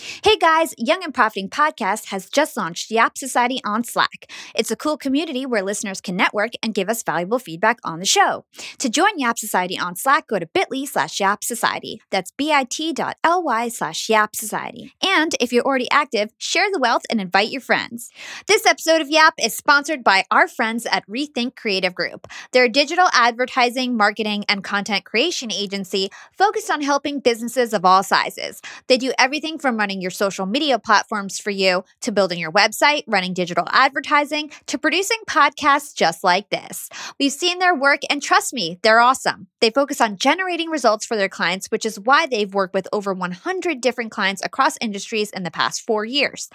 [0.00, 4.30] Hey guys, Young and Profiting Podcast has just launched Yap Society on Slack.
[4.54, 8.06] It's a cool community where listeners can network and give us valuable feedback on the
[8.06, 8.46] show.
[8.78, 12.00] To join Yap Society on Slack, go to bit.ly slash Yap Society.
[12.10, 14.94] That's bit.ly slash Yap Society.
[15.04, 18.10] And if you're already active, share the wealth and invite your friends.
[18.46, 22.26] This episode of Yap is sponsored by our friends at Rethink Creative Group.
[22.52, 26.08] They're a digital advertising, marketing, and content creation agency
[26.38, 28.62] focused on helping businesses of all sizes.
[28.86, 32.52] They do everything from running running your social media platforms for you, to building your
[32.52, 36.88] website, running digital advertising, to producing podcasts just like this.
[37.18, 39.48] We've seen their work, and trust me, they're awesome.
[39.60, 43.12] They focus on generating results for their clients, which is why they've worked with over
[43.12, 46.48] 100 different clients across industries in the past four years.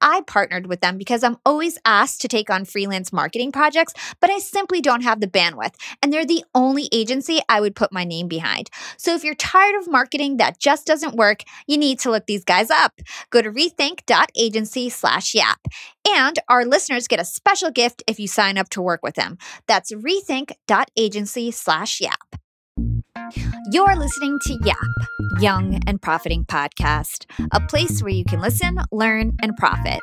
[0.00, 4.30] I partnered with them because I'm always asked to take on freelance marketing projects, but
[4.30, 8.02] I simply don't have the bandwidth, and they're the only agency I would put my
[8.02, 8.68] name behind.
[8.96, 12.44] So if you're tired of marketing that just doesn't work, you need to look these
[12.44, 13.00] guys up up.
[13.30, 15.60] Go to rethink.agency slash yap.
[16.08, 19.38] And our listeners get a special gift if you sign up to work with them.
[19.66, 22.36] That's rethink.agency slash yap.
[23.70, 24.76] You're listening to Yap,
[25.40, 30.00] Young and Profiting Podcast, a place where you can listen, learn, and profit.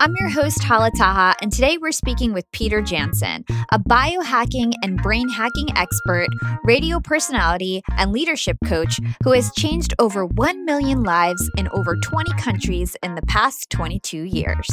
[0.00, 5.02] I'm your host, Hala Taha, and today we're speaking with Peter Jansen, a biohacking and
[5.02, 6.28] brain hacking expert,
[6.64, 12.32] radio personality, and leadership coach who has changed over 1 million lives in over 20
[12.34, 14.68] countries in the past 22 years.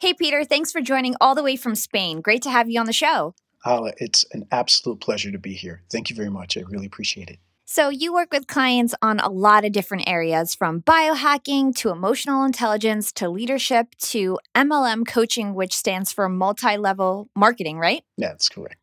[0.00, 2.20] Hey, Peter, thanks for joining all the way from Spain.
[2.20, 3.34] Great to have you on the show.
[3.64, 5.82] Hala, it's an absolute pleasure to be here.
[5.90, 6.56] Thank you very much.
[6.56, 7.38] I really appreciate it.
[7.70, 12.44] So, you work with clients on a lot of different areas from biohacking to emotional
[12.44, 18.02] intelligence to leadership to MLM coaching, which stands for multi level marketing, right?
[18.16, 18.76] Yeah, that's correct.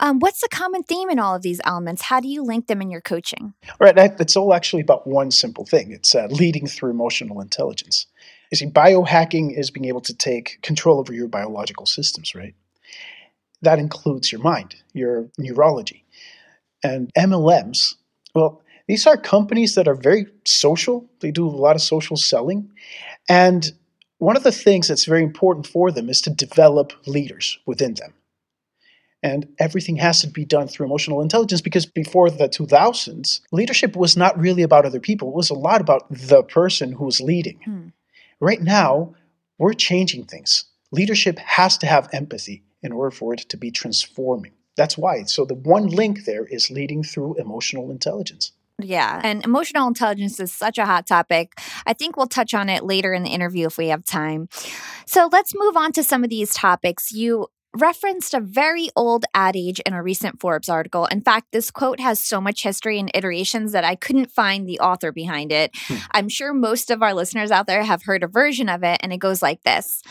[0.00, 2.02] Um, what's the common theme in all of these elements?
[2.02, 3.54] How do you link them in your coaching?
[3.68, 8.06] All right, it's all actually about one simple thing it's uh, leading through emotional intelligence.
[8.50, 12.54] You see, biohacking is being able to take control over your biological systems, right?
[13.62, 16.04] That includes your mind, your neurology.
[16.82, 17.96] And MLMs,
[18.34, 21.08] well, these are companies that are very social.
[21.20, 22.70] They do a lot of social selling.
[23.28, 23.72] And
[24.18, 28.14] one of the things that's very important for them is to develop leaders within them.
[29.22, 34.16] And everything has to be done through emotional intelligence because before the 2000s, leadership was
[34.16, 35.28] not really about other people.
[35.28, 37.60] It was a lot about the person who was leading.
[37.64, 37.88] Hmm.
[38.40, 39.14] Right now,
[39.58, 40.64] we're changing things.
[40.90, 44.52] Leadership has to have empathy in order for it to be transforming.
[44.76, 45.24] That's why.
[45.24, 48.52] So the one link there is leading through emotional intelligence.
[48.82, 49.20] Yeah.
[49.22, 51.52] And emotional intelligence is such a hot topic.
[51.86, 54.48] I think we'll touch on it later in the interview if we have time.
[55.06, 57.12] So let's move on to some of these topics.
[57.12, 61.06] You referenced a very old adage in a recent Forbes article.
[61.06, 64.80] In fact, this quote has so much history and iterations that I couldn't find the
[64.80, 65.70] author behind it.
[65.86, 65.96] Hmm.
[66.12, 69.12] I'm sure most of our listeners out there have heard a version of it, and
[69.12, 70.02] it goes like this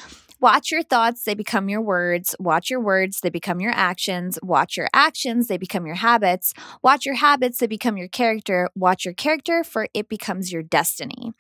[0.42, 2.34] Watch your thoughts, they become your words.
[2.40, 4.40] Watch your words, they become your actions.
[4.42, 6.54] Watch your actions, they become your habits.
[6.82, 8.70] Watch your habits, they become your character.
[8.74, 11.34] Watch your character, for it becomes your destiny.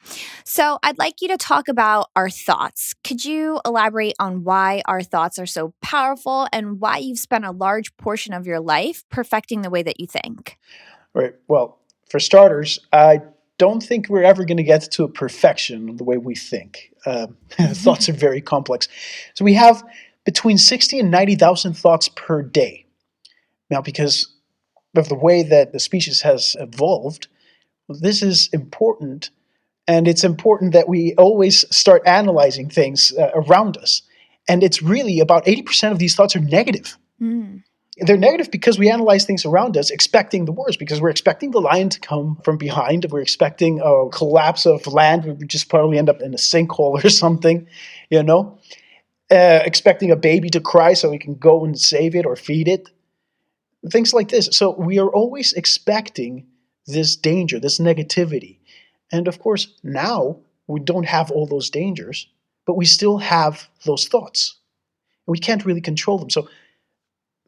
[0.43, 2.93] So, I'd like you to talk about our thoughts.
[3.03, 7.51] Could you elaborate on why our thoughts are so powerful and why you've spent a
[7.51, 10.57] large portion of your life perfecting the way that you think?
[11.13, 11.35] Right.
[11.47, 11.79] Well,
[12.09, 13.21] for starters, I
[13.59, 16.91] don't think we're ever going to get to a perfection the way we think.
[17.05, 18.87] Uh, thoughts are very complex.
[19.35, 19.83] So we have
[20.25, 22.85] between 60 and 90,000 thoughts per day.
[23.69, 24.33] Now, because
[24.95, 27.27] of the way that the species has evolved,
[27.87, 29.29] this is important.
[29.87, 34.01] And it's important that we always start analyzing things uh, around us.
[34.47, 36.97] And it's really about 80% of these thoughts are negative.
[37.21, 37.63] Mm
[38.01, 41.61] they're negative because we analyze things around us expecting the worst because we're expecting the
[41.61, 43.05] lion to come from behind.
[43.09, 45.25] We're expecting a collapse of land.
[45.25, 47.67] We just probably end up in a sinkhole or something
[48.09, 48.59] you know?
[49.31, 52.67] Uh, expecting a baby to cry so we can go and save it or feed
[52.67, 52.89] it.
[53.91, 54.49] Things like this.
[54.51, 56.47] So we are always expecting
[56.87, 58.57] this danger this negativity.
[59.11, 62.27] And of course now we don't have all those dangers
[62.69, 64.55] but we still have those thoughts.
[65.25, 66.29] We can't really control them.
[66.29, 66.47] So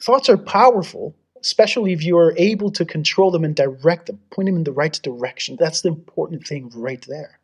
[0.02, 4.48] thoughts are powerful, especially if you are able to control them and direct them, point
[4.48, 5.58] them in the right direction.
[5.60, 7.40] That's the important thing right there.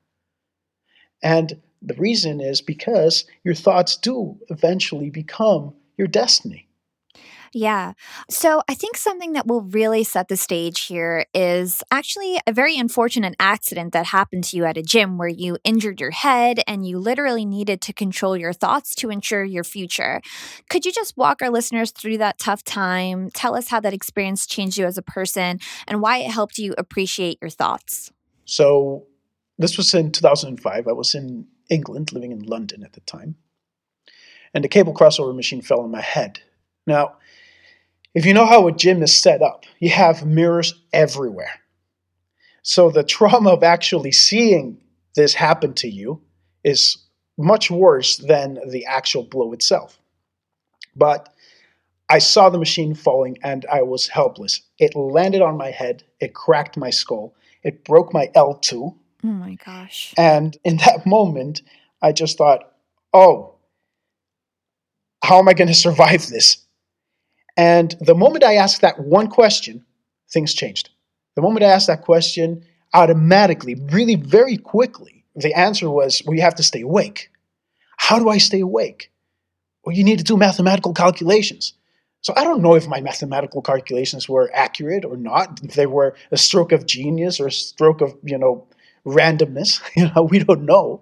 [1.24, 6.67] And the reason is because your thoughts do eventually become your destiny.
[7.54, 7.94] Yeah.
[8.30, 12.78] So I think something that will really set the stage here is actually a very
[12.78, 16.88] unfortunate accident that happened to you at a gym where you injured your head and
[16.88, 20.22] you literally needed to control your thoughts to ensure your future.
[20.70, 23.30] Could you just walk our listeners through that tough time?
[23.32, 26.74] Tell us how that experience changed you as a person and why it helped you
[26.78, 28.12] appreciate your thoughts.
[28.46, 29.06] So
[29.58, 30.88] this was in 2005.
[30.88, 33.36] I was in England, living in London at the time.
[34.54, 36.40] And the cable crossover machine fell on my head.
[36.86, 37.18] Now,
[38.18, 41.52] if you know how a gym is set up, you have mirrors everywhere.
[42.64, 44.82] So the trauma of actually seeing
[45.16, 46.20] this happen to you
[46.64, 46.98] is
[47.38, 50.00] much worse than the actual blow itself.
[50.96, 51.32] But
[52.10, 54.62] I saw the machine falling and I was helpless.
[54.80, 58.74] It landed on my head, it cracked my skull, it broke my L2.
[58.74, 60.16] Oh my gosh.
[60.18, 61.62] And in that moment,
[62.02, 62.64] I just thought,
[63.14, 63.54] oh,
[65.24, 66.64] how am I going to survive this?
[67.58, 69.84] And the moment I asked that one question,
[70.30, 70.90] things changed.
[71.36, 72.64] The moment I asked that question,
[72.94, 77.30] automatically, really very quickly, the answer was, well, you have to stay awake.
[77.98, 79.12] How do I stay awake?
[79.84, 81.74] Well, you need to do mathematical calculations.
[82.22, 86.16] So I don't know if my mathematical calculations were accurate or not, if they were
[86.32, 88.68] a stroke of genius or a stroke of, you know,
[89.06, 89.82] randomness.
[89.96, 91.02] You know, we don't know.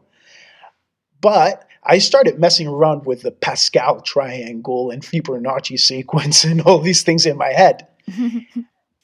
[1.19, 7.03] But I started messing around with the Pascal triangle and Fibonacci sequence and all these
[7.03, 7.87] things in my head.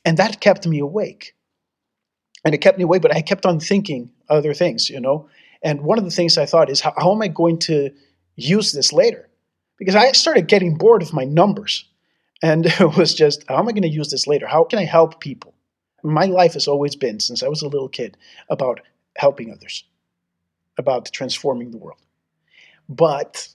[0.05, 1.35] and that kept me awake.
[2.43, 5.29] And it kept me awake, but I kept on thinking other things, you know.
[5.61, 7.91] And one of the things I thought is, how, how am I going to
[8.35, 9.29] use this later?
[9.77, 11.85] Because I started getting bored of my numbers.
[12.41, 14.47] And it was just, how am I going to use this later?
[14.47, 15.53] How can I help people?
[16.03, 18.17] My life has always been, since I was a little kid,
[18.49, 18.81] about
[19.17, 19.83] helping others,
[20.79, 21.99] about transforming the world.
[22.91, 23.47] But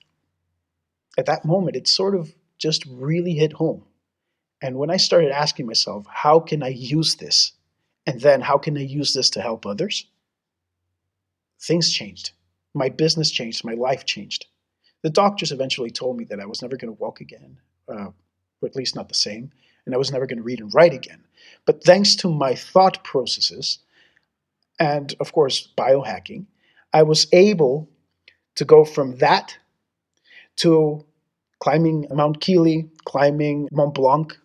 [1.18, 3.84] at that moment, it sort of just really hit home.
[4.62, 7.52] And when I started asking myself, how can I use this?
[8.06, 10.06] And then how can I use this to help others?
[11.60, 12.30] Things changed.
[12.72, 13.64] My business changed.
[13.64, 14.46] My life changed.
[15.02, 18.08] The doctors eventually told me that I was never going to walk again, uh,
[18.60, 19.52] or at least not the same,
[19.84, 21.24] and I was never going to read and write again.
[21.66, 23.80] But thanks to my thought processes
[24.78, 26.46] and, of course, biohacking,
[26.92, 27.90] I was able
[28.56, 29.56] to go from that
[30.56, 31.04] to
[31.60, 34.36] climbing Mount Kili, climbing Mont Blanc,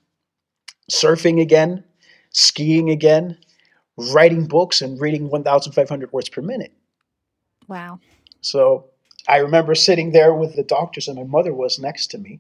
[0.92, 1.84] surfing again,
[2.32, 3.38] skiing again,
[3.98, 6.74] writing books, and reading 1,500 words per minute.
[7.68, 8.00] Wow.
[8.42, 8.86] So
[9.28, 12.40] I remember sitting there with the doctors, and my mother was next to me.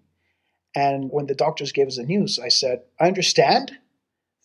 [0.75, 3.77] And when the doctors gave us the news, I said, I understand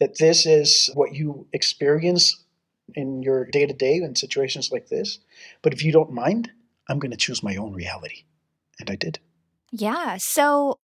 [0.00, 2.44] that this is what you experience
[2.94, 5.18] in your day to day in situations like this.
[5.62, 6.50] But if you don't mind,
[6.88, 8.24] I'm going to choose my own reality.
[8.78, 9.18] And I did.
[9.72, 10.16] Yeah.
[10.18, 10.78] So,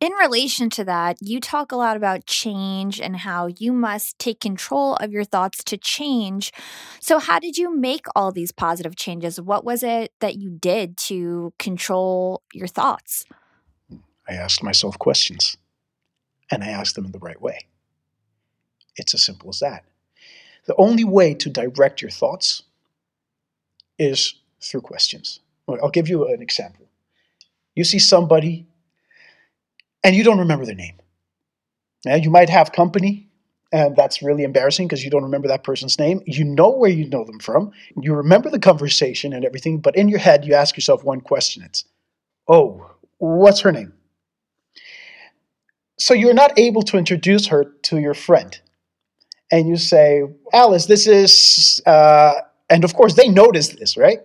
[0.00, 4.40] in relation to that, you talk a lot about change and how you must take
[4.40, 6.52] control of your thoughts to change.
[7.00, 9.40] So, how did you make all these positive changes?
[9.40, 13.24] What was it that you did to control your thoughts?
[14.28, 15.56] I asked myself questions,
[16.50, 17.60] and I asked them in the right way.
[18.96, 19.84] It's as simple as that.
[20.66, 22.64] The only way to direct your thoughts
[23.98, 25.40] is through questions.
[25.68, 26.86] I'll give you an example.
[27.74, 28.66] You see somebody
[30.04, 30.98] and you don't remember their name.
[32.04, 33.28] Now, you might have company,
[33.72, 36.20] and that's really embarrassing because you don't remember that person's name.
[36.26, 37.70] You know where you know them from.
[38.00, 41.62] You remember the conversation and everything, but in your head, you ask yourself one question
[41.62, 41.84] it's,
[42.48, 43.92] oh, what's her name?
[45.98, 48.60] So you're not able to introduce her to your friend.
[49.52, 52.32] And you say, Alice, this is, uh,
[52.68, 54.18] and of course, they notice this, right?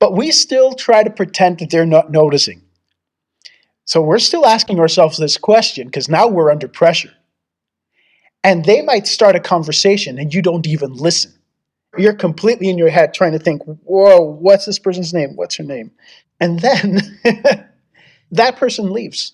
[0.00, 2.62] But we still try to pretend that they're not noticing.
[3.84, 7.12] So we're still asking ourselves this question because now we're under pressure.
[8.42, 11.34] And they might start a conversation and you don't even listen.
[11.98, 15.36] You're completely in your head trying to think, whoa, what's this person's name?
[15.36, 15.90] What's her name?
[16.38, 17.00] And then
[18.30, 19.32] that person leaves.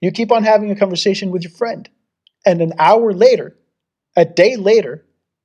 [0.00, 1.88] You keep on having a conversation with your friend.
[2.46, 3.56] And an hour later,
[4.16, 5.04] a day later,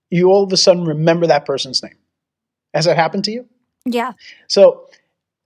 [0.10, 1.98] you all of a sudden remember that person's name.
[2.74, 3.50] Has that happened to you?
[3.86, 4.14] Yeah.
[4.48, 4.88] So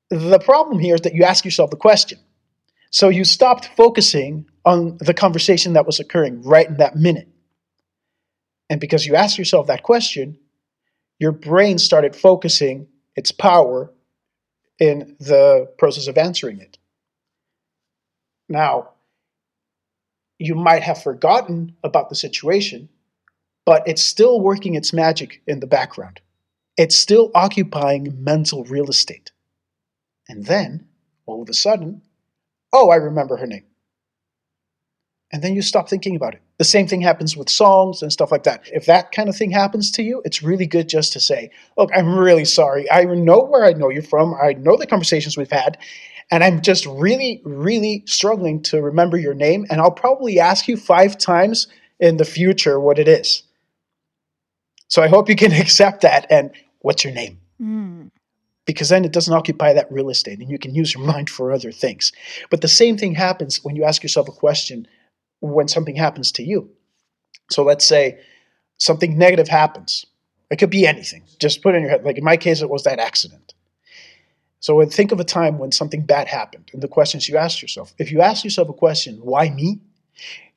[0.09, 2.19] the problem here is that you ask yourself the question.
[2.91, 7.27] So you stopped focusing on the conversation that was occurring right in that minute.
[8.69, 10.37] And because you asked yourself that question,
[11.19, 13.91] your brain started focusing its power
[14.79, 16.77] in the process of answering it.
[18.47, 18.91] Now,
[20.39, 22.89] you might have forgotten about the situation,
[23.65, 26.21] but it's still working its magic in the background
[26.79, 29.33] it's still occupying mental real estate.
[30.29, 30.87] And then,
[31.27, 32.03] all of a sudden,
[32.73, 33.65] oh, I remember her name.
[35.31, 36.41] and then you stop thinking about it.
[36.57, 38.63] The same thing happens with songs and stuff like that.
[38.73, 41.91] If that kind of thing happens to you, it's really good just to say, Look,
[41.95, 42.89] I'm really sorry.
[42.91, 44.35] I know where I know you're from.
[44.41, 45.77] I know the conversations we've had.
[46.31, 49.67] And I'm just really, really struggling to remember your name.
[49.69, 51.67] And I'll probably ask you five times
[51.99, 53.43] in the future what it is.
[54.89, 56.27] So I hope you can accept that.
[56.31, 57.39] And what's your name?
[57.61, 58.11] Mm.
[58.65, 61.51] Because then it doesn't occupy that real estate and you can use your mind for
[61.51, 62.11] other things.
[62.49, 64.87] But the same thing happens when you ask yourself a question
[65.41, 66.69] when something happens to you.
[67.49, 68.19] So let's say
[68.77, 70.05] something negative happens.
[70.51, 71.23] It could be anything.
[71.39, 72.03] Just put it in your head.
[72.03, 73.53] Like in my case, it was that accident.
[74.61, 77.93] So think of a time when something bad happened and the questions you ask yourself.
[77.97, 79.79] If you ask yourself a question, why me?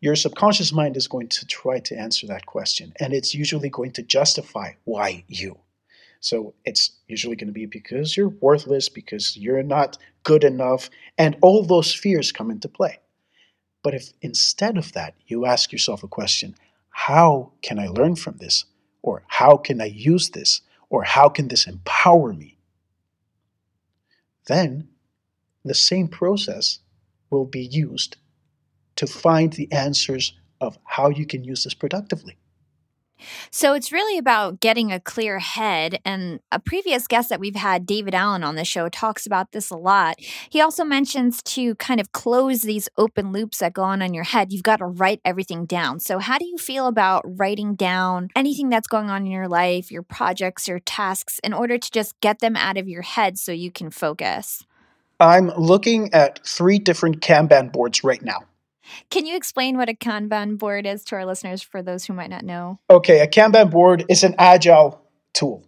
[0.00, 3.93] Your subconscious mind is going to try to answer that question, and it's usually going
[3.93, 5.57] to justify why you.
[6.23, 10.88] So it's usually going to be because you're worthless, because you're not good enough,
[11.19, 13.00] and all those fears come into play.
[13.83, 16.55] But if instead of that, you ask yourself a question,
[16.91, 18.67] how can I learn from this?
[19.02, 20.61] Or how can I use this?
[20.88, 22.57] Or how can this empower me?
[24.47, 24.88] Then
[25.64, 26.79] the same process
[27.31, 28.17] will be used
[28.95, 32.37] to find the answers of how you can use this productively.
[33.50, 36.00] So it's really about getting a clear head.
[36.04, 39.71] And a previous guest that we've had, David Allen, on the show, talks about this
[39.71, 40.16] a lot.
[40.50, 44.25] He also mentions to kind of close these open loops that go on in your
[44.25, 46.00] head, you've got to write everything down.
[46.00, 49.90] So, how do you feel about writing down anything that's going on in your life,
[49.90, 53.52] your projects, your tasks, in order to just get them out of your head so
[53.52, 54.64] you can focus?
[55.21, 58.40] I'm looking at three different Kanban boards right now.
[59.11, 62.31] Can you explain what a Kanban board is to our listeners for those who might
[62.31, 62.79] not know?
[62.91, 65.01] Okay, a Kanban board is an agile
[65.33, 65.65] tool.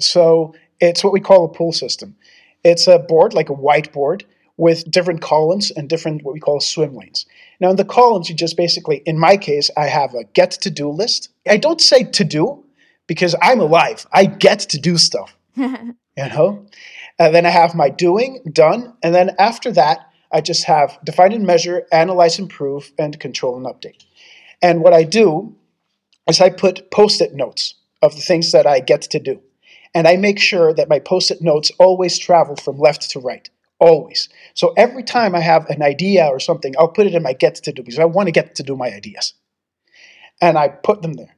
[0.00, 2.16] So it's what we call a pull system.
[2.64, 4.22] It's a board, like a whiteboard,
[4.56, 7.26] with different columns and different what we call swim lanes.
[7.60, 10.70] Now, in the columns, you just basically, in my case, I have a get to
[10.70, 11.30] do list.
[11.48, 12.64] I don't say to do
[13.06, 14.06] because I'm alive.
[14.12, 16.66] I get to do stuff, you know?
[17.18, 18.94] And then I have my doing, done.
[19.02, 23.64] And then after that, I just have define and measure, analyze, improve, and control and
[23.64, 24.04] update.
[24.60, 25.56] And what I do
[26.28, 29.40] is I put post it notes of the things that I get to do.
[29.94, 33.48] And I make sure that my post it notes always travel from left to right.
[33.78, 34.28] Always.
[34.52, 37.54] So every time I have an idea or something, I'll put it in my get
[37.54, 39.32] to do because I want to get to do my ideas.
[40.42, 41.34] And I put them there.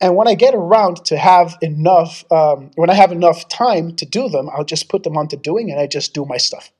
[0.00, 4.06] And when I get around to have enough, um, when I have enough time to
[4.06, 6.72] do them, I'll just put them onto doing and I just do my stuff.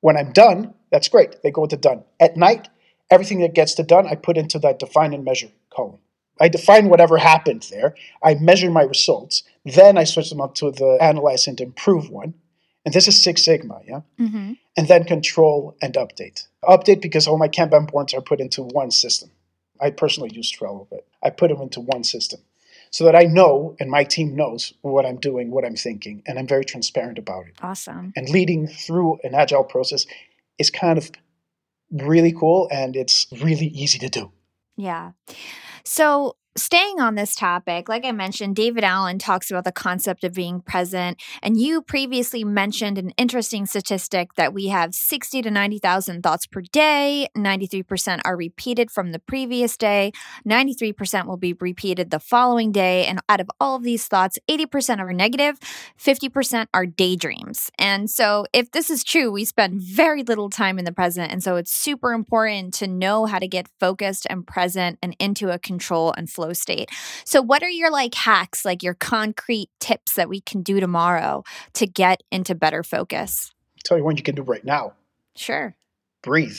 [0.00, 1.42] When I'm done, that's great.
[1.42, 2.04] They go to done.
[2.20, 2.68] At night,
[3.10, 5.98] everything that gets to done, I put into that define and measure column.
[6.40, 7.94] I define whatever happened there.
[8.22, 9.42] I measure my results.
[9.64, 12.34] Then I switch them up to the analyze and improve one.
[12.84, 14.00] And this is Six Sigma, yeah?
[14.20, 14.52] Mm-hmm.
[14.76, 16.46] And then control and update.
[16.64, 19.30] Update because all my Kanban boards are put into one system.
[19.80, 22.40] I personally use Trello, but I put them into one system
[22.90, 26.38] so that I know and my team knows what I'm doing, what I'm thinking, and
[26.38, 27.54] I'm very transparent about it.
[27.62, 28.12] Awesome.
[28.16, 30.06] And leading through an agile process
[30.58, 31.10] is kind of
[31.90, 34.32] really cool and it's really easy to do.
[34.76, 35.12] Yeah.
[35.84, 40.34] So, staying on this topic, like I mentioned, David Allen talks about the concept of
[40.34, 41.20] being present.
[41.42, 46.60] And you previously mentioned an interesting statistic that we have 60 to 90,000 thoughts per
[46.60, 47.28] day.
[47.36, 50.12] 93% are repeated from the previous day.
[50.46, 53.06] 93% will be repeated the following day.
[53.06, 55.58] And out of all of these thoughts, 80% are negative,
[55.98, 57.70] 50% are daydreams.
[57.78, 61.32] And so, if this is true, we spend very little time in the present.
[61.32, 65.50] And so, it's super important to know how to get focused and present and into
[65.50, 66.90] a control and flow state.
[67.24, 71.44] So, what are your like hacks, like your concrete tips that we can do tomorrow
[71.74, 73.52] to get into better focus?
[73.76, 74.94] I'll tell you one you can do right now
[75.36, 75.76] Sure.
[76.22, 76.58] breathe.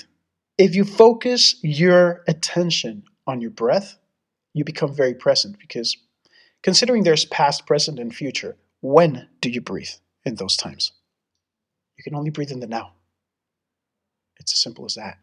[0.58, 3.98] If you focus your attention on your breath,
[4.54, 5.96] you become very present because
[6.64, 9.90] considering there's past, present, and future, when do you breathe
[10.26, 10.92] in those times?
[11.98, 12.94] You can only breathe in the now.
[14.40, 15.18] It's as simple as that.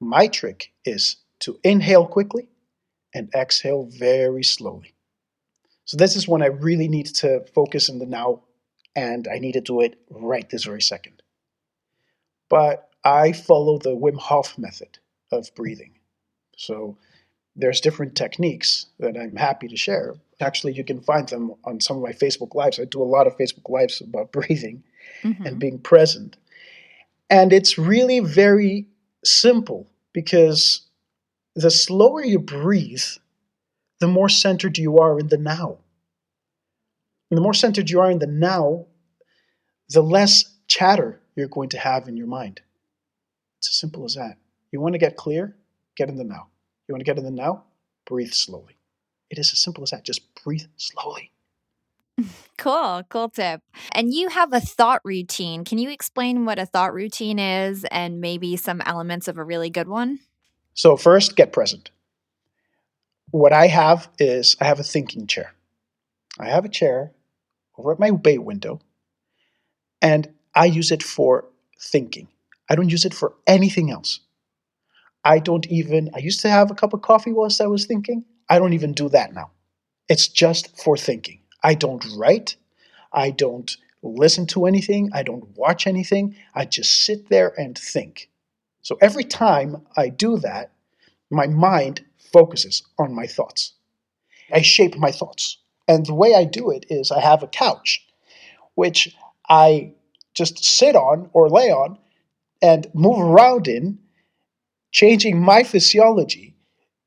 [0.00, 2.48] My trick is to inhale quickly
[3.14, 4.94] and exhale very slowly.
[5.84, 8.42] So, this is when I really need to focus in the now,
[8.96, 11.22] and I need to do it right this very second.
[12.48, 14.98] But I follow the Wim Hof method
[15.32, 15.92] of breathing.
[16.56, 16.96] So,
[17.54, 20.14] there's different techniques that I'm happy to share.
[20.40, 22.78] Actually, you can find them on some of my Facebook Lives.
[22.78, 24.82] I do a lot of Facebook Lives about breathing
[25.22, 25.46] Mhm.
[25.46, 26.36] and being present.
[27.30, 28.86] And it's really very
[29.24, 30.82] simple because
[31.56, 33.02] the slower you breathe,
[33.98, 35.78] the more centered you are in the now.
[37.30, 38.86] And the more centered you are in the now,
[39.88, 42.60] the less chatter you're going to have in your mind.
[43.58, 44.36] It's as simple as that.
[44.70, 45.56] You want to get clear?
[45.96, 46.48] Get in the now.
[46.86, 47.64] You want to get in the now?
[48.04, 48.76] Breathe slowly.
[49.30, 50.04] It is as simple as that.
[50.04, 51.32] Just breathe slowly.
[52.58, 53.60] Cool, cool tip.
[53.92, 55.62] And you have a thought routine.
[55.62, 59.68] Can you explain what a thought routine is and maybe some elements of a really
[59.68, 60.20] good one?
[60.76, 61.90] So, first, get present.
[63.30, 65.54] What I have is I have a thinking chair.
[66.38, 67.12] I have a chair
[67.78, 68.80] over at my bay window,
[70.02, 71.46] and I use it for
[71.80, 72.28] thinking.
[72.68, 74.20] I don't use it for anything else.
[75.24, 78.26] I don't even, I used to have a cup of coffee whilst I was thinking.
[78.50, 79.52] I don't even do that now.
[80.10, 81.40] It's just for thinking.
[81.62, 82.56] I don't write.
[83.12, 85.10] I don't listen to anything.
[85.14, 86.36] I don't watch anything.
[86.54, 88.28] I just sit there and think.
[88.86, 90.70] So every time I do that,
[91.28, 93.72] my mind focuses on my thoughts.
[94.52, 95.58] I shape my thoughts.
[95.88, 98.06] And the way I do it is I have a couch,
[98.76, 99.12] which
[99.48, 99.90] I
[100.34, 101.98] just sit on or lay on
[102.62, 103.98] and move around in,
[104.92, 106.54] changing my physiology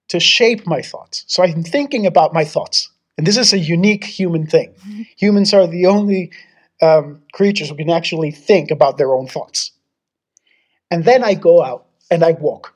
[0.09, 1.23] to shape my thoughts.
[1.27, 2.91] So I'm thinking about my thoughts.
[3.17, 4.73] And this is a unique human thing.
[4.73, 5.01] Mm-hmm.
[5.15, 6.33] Humans are the only
[6.81, 9.71] um, creatures who can actually think about their own thoughts.
[10.91, 12.75] And then I go out and I walk.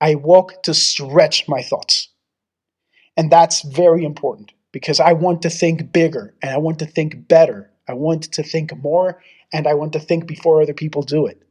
[0.00, 2.08] I walk to stretch my thoughts.
[3.16, 7.28] And that's very important because I want to think bigger and I want to think
[7.28, 7.70] better.
[7.88, 9.20] I want to think more
[9.52, 11.42] and I want to think before other people do it.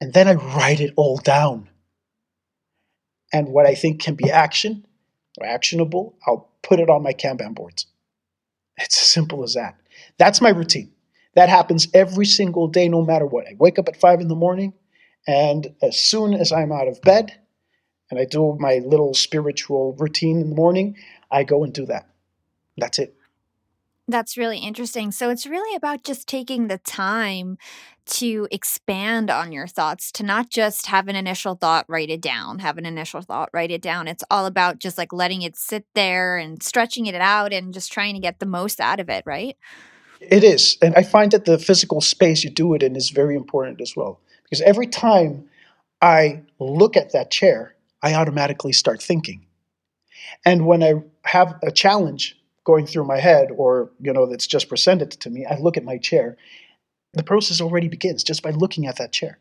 [0.00, 1.68] And then I write it all down.
[3.32, 4.86] And what I think can be action
[5.38, 7.86] or actionable, I'll put it on my Kanban boards.
[8.76, 9.76] It's as simple as that.
[10.18, 10.92] That's my routine.
[11.34, 13.46] That happens every single day, no matter what.
[13.46, 14.74] I wake up at five in the morning,
[15.26, 17.38] and as soon as I'm out of bed
[18.10, 20.96] and I do my little spiritual routine in the morning,
[21.30, 22.08] I go and do that.
[22.76, 23.14] That's it.
[24.08, 25.12] That's really interesting.
[25.12, 27.56] So it's really about just taking the time
[28.04, 32.58] to expand on your thoughts, to not just have an initial thought, write it down,
[32.58, 34.08] have an initial thought, write it down.
[34.08, 37.92] It's all about just like letting it sit there and stretching it out and just
[37.92, 39.56] trying to get the most out of it, right?
[40.20, 40.76] It is.
[40.82, 43.94] And I find that the physical space you do it in is very important as
[43.96, 44.20] well.
[44.52, 45.48] Because every time
[46.02, 49.46] I look at that chair, I automatically start thinking.
[50.44, 54.68] And when I have a challenge, going through my head or you know that's just
[54.68, 56.36] presented to me i look at my chair.
[57.14, 59.38] The process already begins just by looking at that chair.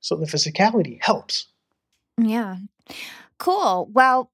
[0.00, 1.46] So the physicality helps.
[2.18, 2.56] Yeah.
[3.38, 3.88] Cool.
[3.92, 4.32] Well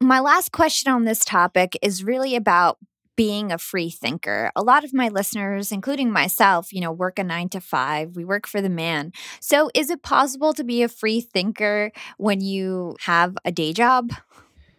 [0.00, 2.78] my last question on this topic is really about
[3.16, 4.50] being a free thinker.
[4.56, 8.16] A lot of my listeners, including myself, you know, work a nine to five.
[8.16, 9.12] We work for the man.
[9.40, 14.12] So, is it possible to be a free thinker when you have a day job?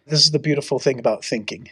[0.06, 1.68] This is the beautiful thing about thinking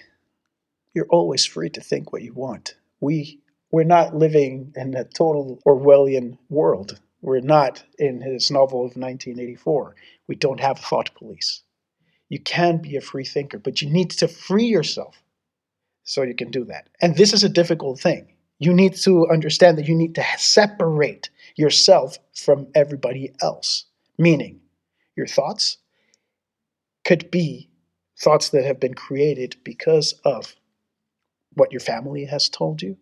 [0.95, 2.77] you're always free to think what you want.
[3.01, 7.01] We we're not living in a total Orwellian world.
[7.21, 9.97] We're not in his novel of 1984.
[10.29, 11.65] We don't have thought police.
[12.29, 15.21] You can be a free thinker, but you need to free yourself
[16.05, 16.89] so you can do that.
[17.01, 18.35] And this is a difficult thing.
[18.59, 23.87] You need to understand that you need to separate yourself from everybody else,
[24.19, 24.61] meaning
[25.17, 25.79] your thoughts
[27.05, 27.71] could be
[28.19, 30.55] thoughts that have been created because of
[31.55, 32.97] what your family has told you,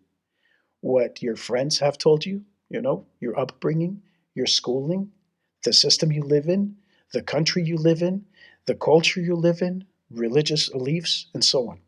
[0.81, 4.01] what your friends have told you, you know, your upbringing,
[4.35, 5.11] your schooling,
[5.63, 6.75] the system you live in,
[7.13, 8.25] the country you live in,
[8.65, 11.79] the culture you live in, religious beliefs, and so on.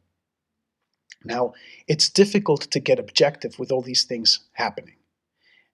[1.26, 1.54] Now,
[1.88, 4.96] it's difficult to get objective with all these things happening.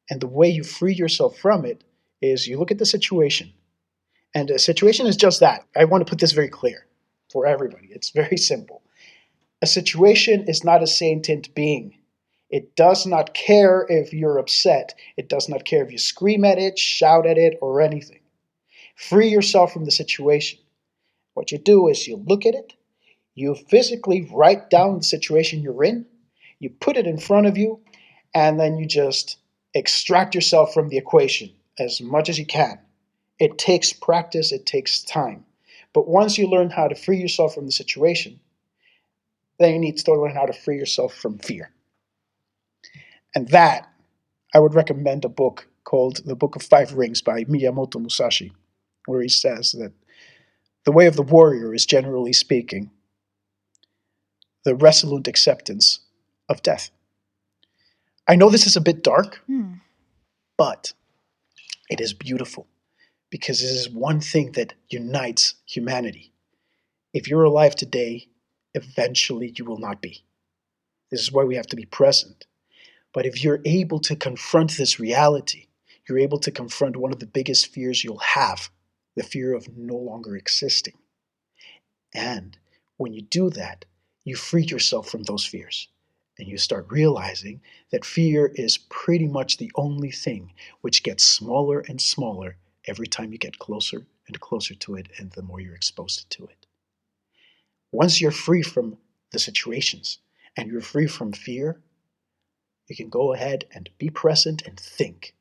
[0.10, 1.84] And the way you free yourself from it
[2.22, 3.54] is you look at the situation.
[4.34, 5.66] And a situation is just that.
[5.76, 6.88] I want to put this very clear
[7.32, 7.88] for everybody.
[7.92, 8.82] It's very simple.
[9.62, 11.98] A situation is not a sentient being.
[12.50, 14.96] It does not care if you're upset.
[15.18, 18.20] It does not care if you scream at it, shout at it, or anything.
[18.96, 20.60] Free yourself from the situation.
[21.34, 22.74] What you do is you look at it,
[23.41, 26.06] you physically write down the situation you're in,
[26.60, 27.82] you put it in front of you,
[28.34, 29.38] and then you just
[29.73, 31.49] extract yourself from the equation
[31.80, 32.80] as much as you can.
[33.39, 35.45] It takes practice, it takes time.
[35.93, 38.39] But once you learn how to free yourself from the situation,
[39.60, 41.71] then you need to learn how to free yourself from fear.
[43.36, 43.89] And that,
[44.54, 48.54] I would recommend a book called The Book of Five Rings by Miyamoto Musashi,
[49.06, 49.93] where he says that
[50.86, 52.91] the way of the warrior is, generally speaking,
[54.63, 56.00] the resolute acceptance
[56.50, 56.91] of death.
[58.28, 59.74] I know this is a bit dark, hmm.
[60.58, 60.93] but
[61.89, 62.67] it is beautiful
[63.30, 66.32] because this is one thing that unites humanity.
[67.13, 68.28] If you're alive today,
[68.74, 70.24] eventually you will not be.
[71.10, 72.45] This is why we have to be present.
[73.13, 75.67] But if you're able to confront this reality,
[76.08, 78.69] you're able to confront one of the biggest fears you'll have,
[79.15, 80.95] the fear of no longer existing.
[82.13, 82.58] And
[82.97, 83.86] when you do that,
[84.24, 85.88] you free yourself from those fears.
[86.38, 91.82] And you start realizing that fear is pretty much the only thing which gets smaller
[91.82, 92.58] and smaller
[92.88, 96.46] every time you get closer and closer to it, and the more you're exposed to
[96.46, 96.66] it.
[97.92, 98.98] Once you're free from
[99.32, 100.20] the situations
[100.56, 101.82] and you're free from fear,
[102.88, 105.36] you can go ahead and be present and think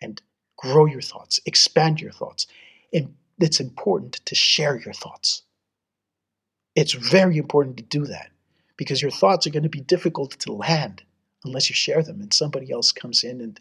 [0.00, 0.22] and
[0.56, 2.46] grow your thoughts, expand your thoughts.
[2.92, 5.42] And it's important to share your thoughts.
[6.76, 8.30] It's very important to do that
[8.78, 11.04] because your thoughts are going to be difficult to land
[11.44, 13.60] unless you share them and somebody else comes in and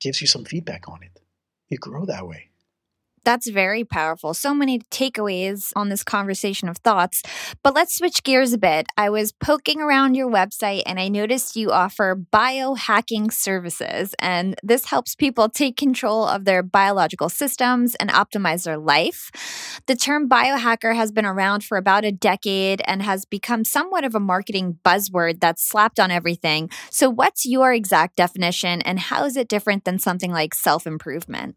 [0.00, 1.20] gives you some feedback on it.
[1.68, 2.50] You grow that way.
[3.24, 4.34] That's very powerful.
[4.34, 7.22] So many takeaways on this conversation of thoughts.
[7.62, 8.86] But let's switch gears a bit.
[8.98, 14.14] I was poking around your website and I noticed you offer biohacking services.
[14.18, 19.30] And this helps people take control of their biological systems and optimize their life.
[19.86, 24.14] The term biohacker has been around for about a decade and has become somewhat of
[24.14, 26.68] a marketing buzzword that's slapped on everything.
[26.90, 31.56] So, what's your exact definition and how is it different than something like self improvement?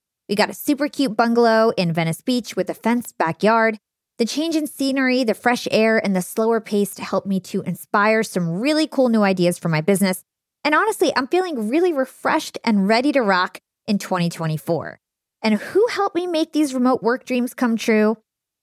[0.31, 3.77] we got a super cute bungalow in Venice Beach with a fenced backyard.
[4.17, 8.23] The change in scenery, the fresh air, and the slower pace helped me to inspire
[8.23, 10.23] some really cool new ideas for my business.
[10.63, 15.01] And honestly, I'm feeling really refreshed and ready to rock in 2024.
[15.43, 18.15] And who helped me make these remote work dreams come true?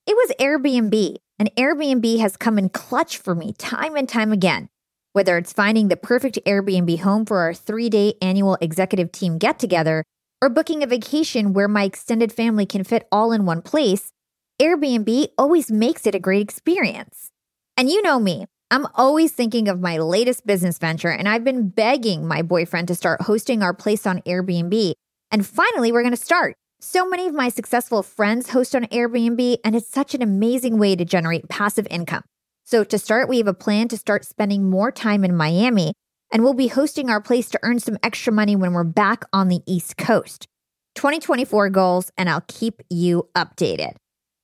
[0.06, 1.16] It was Airbnb.
[1.38, 4.70] And Airbnb has come in clutch for me time and time again.
[5.12, 9.58] Whether it's finding the perfect Airbnb home for our three day annual executive team get
[9.58, 10.02] together
[10.40, 14.12] or booking a vacation where my extended family can fit all in one place,
[14.60, 17.30] Airbnb always makes it a great experience.
[17.76, 21.68] And you know me, I'm always thinking of my latest business venture, and I've been
[21.68, 24.94] begging my boyfriend to start hosting our place on Airbnb.
[25.30, 26.54] And finally, we're to start.
[26.80, 30.96] So many of my successful friends host on Airbnb, and it's such an amazing way
[30.96, 32.22] to generate passive income.
[32.64, 35.94] So, to start, we have a plan to start spending more time in Miami
[36.30, 39.48] and we'll be hosting our place to earn some extra money when we're back on
[39.48, 40.46] the East Coast.
[40.94, 43.94] 2024 goals, and I'll keep you updated.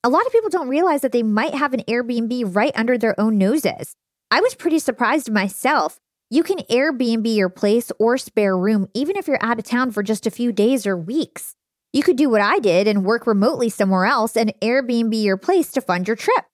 [0.03, 3.19] A lot of people don't realize that they might have an Airbnb right under their
[3.19, 3.95] own noses.
[4.31, 5.99] I was pretty surprised myself.
[6.29, 10.03] You can Airbnb your place or spare room even if you're out of town for
[10.03, 11.55] just a few days or weeks.
[11.93, 15.71] You could do what I did and work remotely somewhere else and Airbnb your place
[15.71, 16.45] to fund your trip.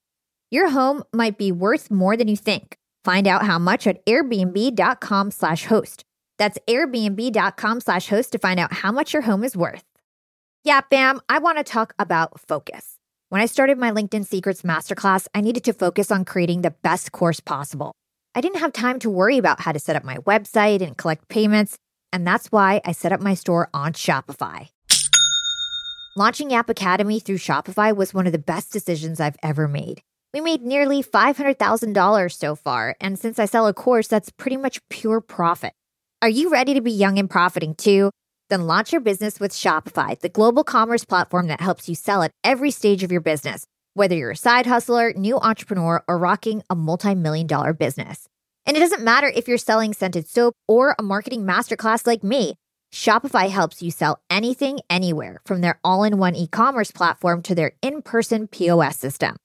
[0.50, 2.76] Your home might be worth more than you think.
[3.04, 6.04] Find out how much at airbnb.com slash host.
[6.38, 9.84] That's airbnb.com slash host to find out how much your home is worth.
[10.64, 12.98] Yeah, bam, I want to talk about focus.
[13.28, 17.12] When I started my LinkedIn Secrets Masterclass, I needed to focus on creating the best
[17.12, 17.92] course possible.
[18.34, 21.28] I didn't have time to worry about how to set up my website and collect
[21.28, 21.76] payments,
[22.12, 24.68] and that's why I set up my store on Shopify.
[26.14, 30.02] Launching Yap Academy through Shopify was one of the best decisions I've ever made.
[30.34, 34.80] We made nearly $500,000 so far, and since I sell a course, that's pretty much
[34.88, 35.74] pure profit.
[36.22, 38.10] Are you ready to be young and profiting too?
[38.48, 42.30] Then launch your business with Shopify, the global commerce platform that helps you sell at
[42.42, 46.74] every stage of your business, whether you're a side hustler, new entrepreneur, or rocking a
[46.74, 48.26] multi million dollar business.
[48.64, 52.54] And it doesn't matter if you're selling scented soap or a marketing masterclass like me.
[52.94, 57.54] Shopify helps you sell anything, anywhere, from their all in one e commerce platform to
[57.54, 59.36] their in person POS system.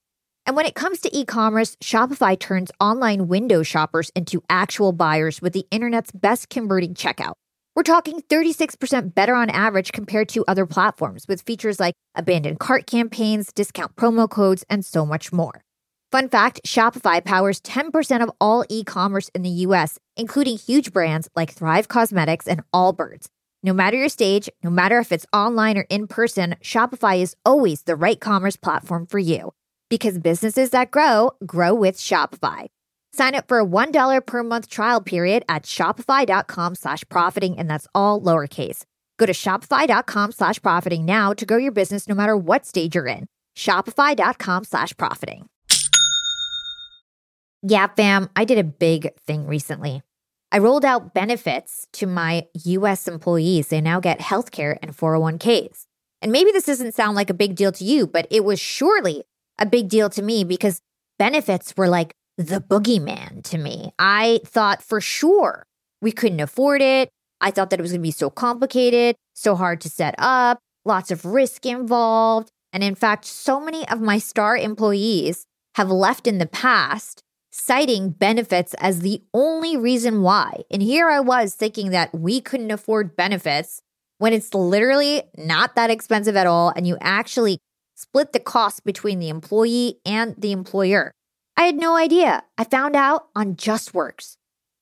[0.47, 5.41] And when it comes to e commerce, Shopify turns online window shoppers into actual buyers
[5.41, 7.33] with the internet's best converting checkout.
[7.75, 12.87] We're talking 36% better on average compared to other platforms with features like abandoned cart
[12.87, 15.65] campaigns, discount promo codes, and so much more.
[16.13, 21.27] Fun fact Shopify powers 10% of all e commerce in the US, including huge brands
[21.35, 23.25] like Thrive Cosmetics and Allbirds.
[23.63, 27.81] No matter your stage, no matter if it's online or in person, Shopify is always
[27.81, 29.51] the right commerce platform for you
[29.89, 32.67] because businesses that grow grow with Shopify.
[33.13, 37.87] Sign up for a $1 per month trial period at shopify.com slash profiting, and that's
[37.95, 38.83] all lowercase.
[39.17, 43.07] Go to shopify.com slash profiting now to grow your business no matter what stage you're
[43.07, 43.27] in.
[43.55, 45.47] Shopify.com slash profiting.
[47.63, 50.03] Yeah, fam, I did a big thing recently.
[50.51, 53.67] I rolled out benefits to my US employees.
[53.67, 55.85] They now get healthcare and 401ks.
[56.21, 59.23] And maybe this doesn't sound like a big deal to you, but it was surely
[59.59, 60.81] a big deal to me because
[61.17, 63.91] benefits were like the boogeyman to me.
[63.97, 65.65] I thought for sure
[66.01, 67.09] we couldn't afford it.
[67.41, 70.59] I thought that it was going to be so complicated, so hard to set up,
[70.85, 72.49] lots of risk involved.
[72.73, 78.09] And in fact, so many of my star employees have left in the past citing
[78.09, 80.61] benefits as the only reason why.
[80.69, 83.81] And here I was thinking that we couldn't afford benefits
[84.19, 86.71] when it's literally not that expensive at all.
[86.75, 87.59] And you actually
[87.97, 91.11] split the cost between the employee and the employer.
[91.57, 92.43] I had no idea.
[92.55, 94.35] I found out on JustWorks.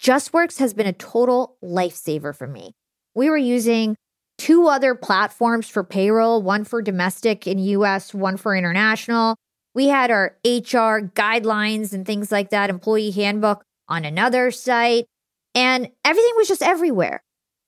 [0.03, 2.73] JustWorks has been a total lifesaver for me.
[3.15, 3.95] We were using
[4.37, 9.37] two other platforms for payroll, one for domestic in US, one for international.
[9.73, 15.05] We had our HR guidelines and things like that, employee handbook on another site,
[15.53, 17.21] and everything was just everywhere.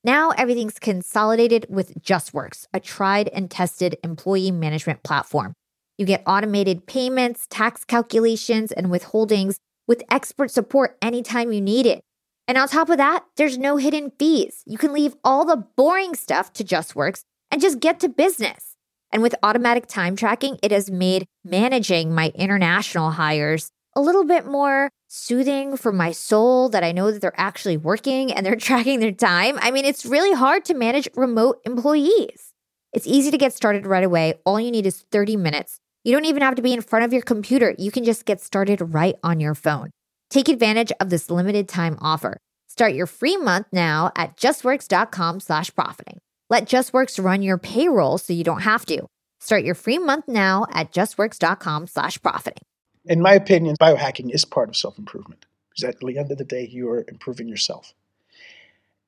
[0.07, 5.51] Now everything's consolidated with JustWorks, a tried and tested employee management platform.
[5.97, 11.99] You get automated payments, tax calculations, and withholdings with expert support anytime you need it.
[12.47, 14.63] And on top of that, there's no hidden fees.
[14.65, 18.77] You can leave all the boring stuff to JustWorks and just get to business.
[19.11, 24.45] And with automatic time tracking, it has made managing my international hires a little bit
[24.45, 28.99] more soothing for my soul that I know that they're actually working and they're tracking
[28.99, 29.57] their time.
[29.59, 32.53] I mean, it's really hard to manage remote employees.
[32.93, 34.35] It's easy to get started right away.
[34.45, 35.79] All you need is 30 minutes.
[36.03, 37.73] You don't even have to be in front of your computer.
[37.79, 39.89] You can just get started right on your phone.
[40.29, 42.37] Take advantage of this limited time offer.
[42.67, 46.19] Start your free month now at justworks.com slash profiting.
[46.51, 49.07] Let JustWorks run your payroll so you don't have to.
[49.39, 52.63] Start your free month now at justworks.com slash profiting.
[53.07, 56.67] In my opinion, biohacking is part of self-improvement because at the end of the day,
[56.69, 57.93] you are improving yourself.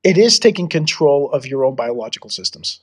[0.03, 2.79] It is taking control of your own biological systems,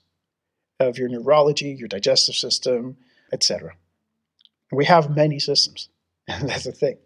[0.79, 2.97] of your neurology, your digestive system,
[3.33, 3.75] etc.
[4.71, 5.89] We have many systems,
[6.29, 6.99] and that's the thing.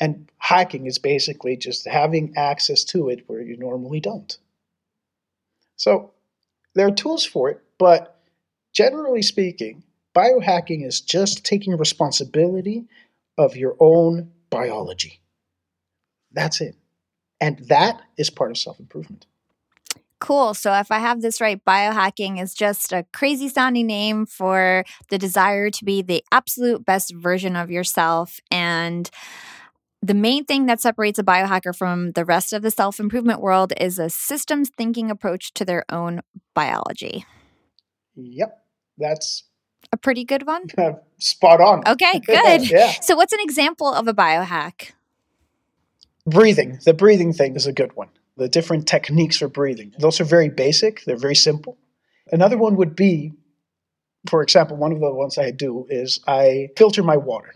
[0.00, 4.36] And hacking is basically just having access to it where you normally don't.
[5.76, 6.12] So
[6.74, 8.18] there are tools for it, but
[8.72, 9.82] generally speaking,
[10.16, 12.86] biohacking is just taking responsibility
[13.38, 15.20] of your own biology.
[16.32, 16.76] That's it.
[17.40, 19.26] And that is part of self improvement.
[20.20, 20.54] Cool.
[20.54, 25.18] So, if I have this right, biohacking is just a crazy sounding name for the
[25.18, 28.38] desire to be the absolute best version of yourself.
[28.48, 29.10] And
[30.00, 33.72] the main thing that separates a biohacker from the rest of the self improvement world
[33.80, 36.20] is a systems thinking approach to their own
[36.54, 37.24] biology.
[38.14, 38.62] Yep,
[38.98, 39.42] that's
[39.92, 40.66] a pretty good one.
[41.18, 41.82] Spot on.
[41.86, 42.68] Okay, good.
[42.68, 42.92] yeah.
[43.00, 44.92] So, what's an example of a biohack?
[46.26, 46.78] Breathing.
[46.84, 48.08] The breathing thing is a good one.
[48.36, 49.92] The different techniques for breathing.
[49.98, 51.76] Those are very basic, they're very simple.
[52.30, 53.32] Another one would be,
[54.28, 57.54] for example, one of the ones I do is I filter my water.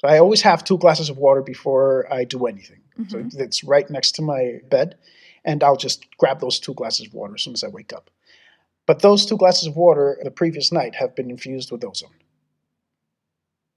[0.00, 2.80] So I always have two glasses of water before I do anything.
[2.98, 3.30] Mm-hmm.
[3.30, 4.96] So it's right next to my bed,
[5.44, 8.10] and I'll just grab those two glasses of water as soon as I wake up.
[8.88, 12.08] But those two glasses of water the previous night have been infused with ozone.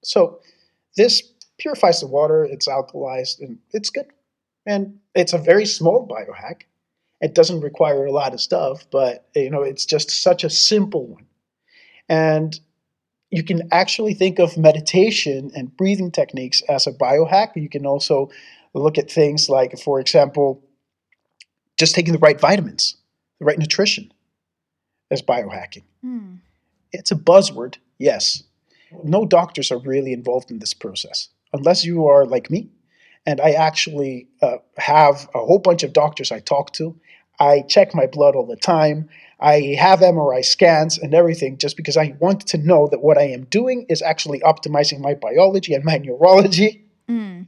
[0.05, 0.39] So
[0.95, 1.21] this
[1.57, 4.05] purifies the water, it's alkalized, and it's good.
[4.65, 6.61] And it's a very small biohack.
[7.19, 11.05] It doesn't require a lot of stuff, but you know, it's just such a simple
[11.07, 11.25] one.
[12.07, 12.57] And
[13.31, 17.57] you can actually think of meditation and breathing techniques as a biohack.
[17.57, 18.29] You can also
[18.73, 20.63] look at things like, for example,
[21.77, 22.95] just taking the right vitamins,
[23.39, 24.09] the right nutrition
[25.11, 25.83] as biohacking.
[26.03, 26.39] Mm.
[26.91, 28.43] It's a buzzword, yes.
[29.03, 32.69] No doctors are really involved in this process, unless you are like me.
[33.25, 36.99] And I actually uh, have a whole bunch of doctors I talk to.
[37.39, 39.09] I check my blood all the time.
[39.39, 43.23] I have MRI scans and everything just because I want to know that what I
[43.23, 46.85] am doing is actually optimizing my biology and my neurology.
[47.09, 47.47] Mm.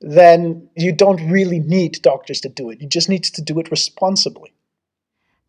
[0.00, 2.80] Then you don't really need doctors to do it.
[2.80, 4.52] You just need to do it responsibly.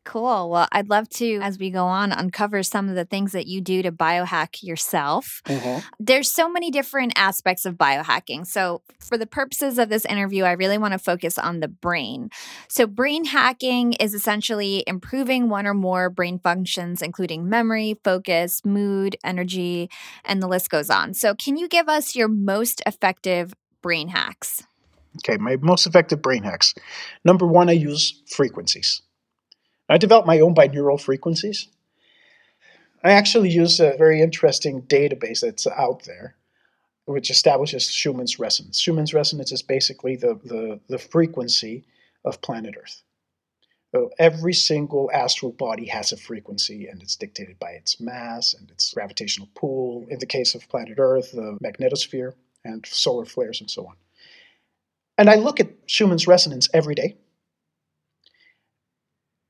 [0.06, 0.50] Cool.
[0.50, 3.62] Well, I'd love to, as we go on, uncover some of the things that you
[3.62, 5.42] do to biohack yourself.
[5.46, 5.80] Mm-hmm.
[5.98, 8.46] There's so many different aspects of biohacking.
[8.46, 12.30] So, for the purposes of this interview, I really want to focus on the brain.
[12.68, 19.16] So, brain hacking is essentially improving one or more brain functions, including memory, focus, mood,
[19.24, 19.90] energy,
[20.26, 21.14] and the list goes on.
[21.14, 24.64] So, can you give us your most effective brain hacks?
[25.18, 26.74] Okay, my most effective brain hacks.
[27.24, 29.02] Number one, I use frequencies.
[29.90, 31.68] I developed my own binaural frequencies.
[33.04, 36.36] I actually use a very interesting database that's out there,
[37.06, 38.80] which establishes Schumann's resonance.
[38.80, 41.84] Schumann's resonance is basically the, the, the frequency
[42.24, 43.04] of planet Earth.
[43.92, 48.72] So every single astral body has a frequency and it's dictated by its mass and
[48.72, 50.08] its gravitational pull.
[50.10, 53.96] In the case of planet Earth, the magnetosphere and solar flares and so on.
[55.18, 57.18] And I look at Schumann's resonance every day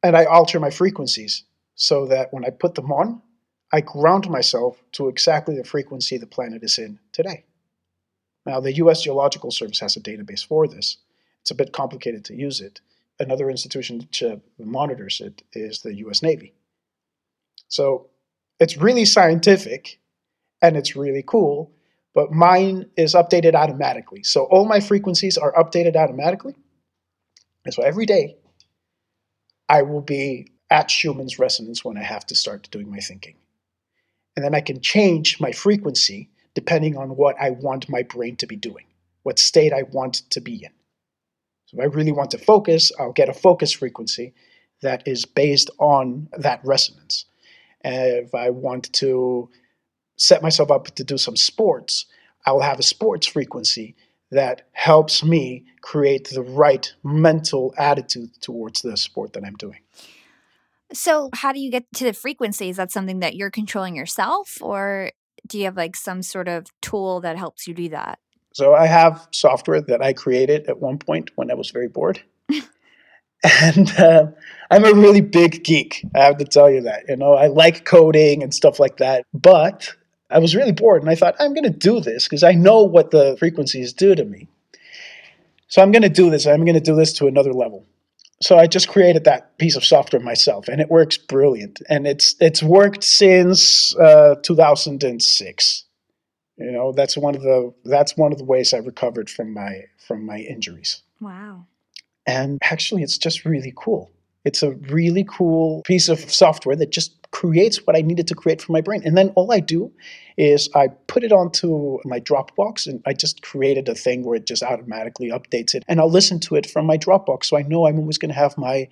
[0.04, 1.44] and I alter my frequencies
[1.76, 3.22] so that when I put them on,
[3.72, 7.46] I ground myself to exactly the frequency the planet is in today.
[8.46, 10.98] Now, the US Geological Service has a database for this.
[11.42, 12.82] It's a bit complicated to use it.
[13.20, 16.54] Another institution that monitors it is the US Navy.
[17.68, 18.10] So
[18.60, 20.00] it's really scientific
[20.62, 21.72] and it's really cool,
[22.14, 24.24] but mine is updated automatically.
[24.24, 26.56] So all my frequencies are updated automatically.
[27.66, 28.38] And so every day
[29.70, 33.36] I will be at Schumann's resonance when I have to start doing my thinking.
[34.36, 38.48] And then I can change my frequency depending on what I want my brain to
[38.48, 38.86] be doing,
[39.24, 40.72] what state I want to be in.
[41.66, 44.34] So if I really want to focus, I'll get a focus frequency
[44.82, 47.26] that is based on that resonance.
[47.84, 49.50] If I want to
[50.18, 52.06] set myself up to do some sports,
[52.46, 53.96] I will have a sports frequency
[54.32, 59.80] that helps me create the right mental attitude towards the sport that I'm doing.
[60.92, 62.70] So, how do you get to the frequency?
[62.70, 65.12] Is that something that you're controlling yourself, or
[65.48, 68.20] do you have like some sort of tool that helps you do that?
[68.54, 72.22] So, I have software that I created at one point when I was very bored.
[73.44, 74.28] and uh,
[74.70, 76.06] I'm a really big geek.
[76.16, 77.04] I have to tell you that.
[77.10, 79.26] You know, I like coding and stuff like that.
[79.34, 79.96] But
[80.34, 82.84] I was really bored and I thought, I'm going to do this because I know
[82.84, 84.48] what the frequencies do to me.
[85.68, 86.46] So I'm going to do this.
[86.46, 87.86] I'm going to do this to another level.
[88.42, 91.82] So I just created that piece of software myself, and it works brilliant.
[91.88, 95.86] And it's it's worked since uh, 2006.
[96.58, 99.84] You know, that's one of the that's one of the ways I recovered from my
[100.06, 101.04] from my injuries.
[101.22, 101.68] Wow.
[102.28, 104.12] And actually, it's just really cool.
[104.46, 108.62] It's a really cool piece of software that just creates what I needed to create
[108.62, 109.02] for my brain.
[109.04, 109.92] And then all I do
[110.38, 114.46] is I put it onto my Dropbox and I just created a thing where it
[114.46, 115.84] just automatically updates it.
[115.88, 118.36] And I'll listen to it from my Dropbox so I know I'm always going to
[118.36, 118.88] have my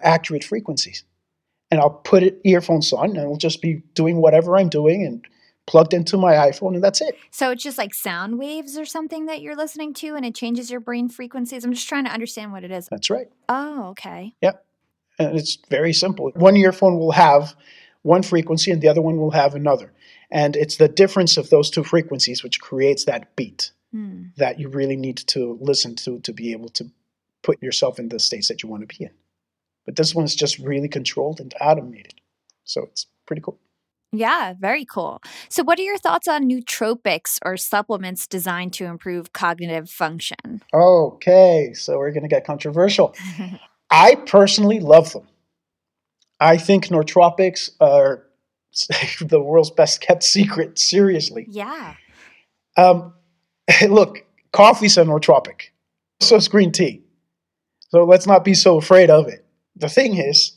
[0.00, 1.04] accurate frequencies.
[1.70, 5.24] And I'll put it earphones on and I'll just be doing whatever I'm doing and
[5.66, 7.16] plugged into my iPhone and that's it.
[7.30, 10.70] So it's just like sound waves or something that you're listening to and it changes
[10.70, 11.64] your brain frequencies.
[11.64, 12.88] I'm just trying to understand what it is.
[12.90, 13.28] That's right.
[13.48, 14.34] Oh, okay.
[14.42, 14.64] Yep.
[15.18, 16.30] And it's very simple.
[16.34, 17.54] One earphone will have
[18.02, 19.92] one frequency and the other one will have another.
[20.30, 24.34] And it's the difference of those two frequencies which creates that beat mm.
[24.36, 26.90] that you really need to listen to to be able to
[27.42, 29.10] put yourself in the states that you want to be in.
[29.84, 32.14] But this one's just really controlled and automated.
[32.64, 33.58] So it's pretty cool.
[34.14, 35.22] Yeah, very cool.
[35.48, 40.60] So, what are your thoughts on nootropics or supplements designed to improve cognitive function?
[40.74, 43.14] Okay, so we're going to get controversial.
[43.92, 45.28] I personally love them.
[46.40, 48.26] I think nootropics are
[49.20, 50.78] the world's best kept secret.
[50.78, 51.46] Seriously.
[51.48, 51.94] Yeah.
[52.76, 53.12] Um,
[53.88, 55.68] look, coffee's a nootropic.
[56.20, 57.02] So is green tea.
[57.90, 59.44] So let's not be so afraid of it.
[59.76, 60.52] The thing is,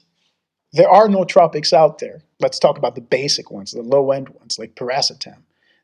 [0.72, 2.22] there are nootropics out there.
[2.40, 5.40] Let's talk about the basic ones, the low end ones, like piracetam,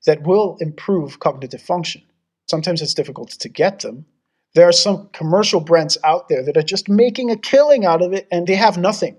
[0.05, 2.03] that will improve cognitive function.
[2.47, 4.05] Sometimes it's difficult to get them.
[4.53, 8.13] There are some commercial brands out there that are just making a killing out of
[8.13, 9.15] it and they have nothing.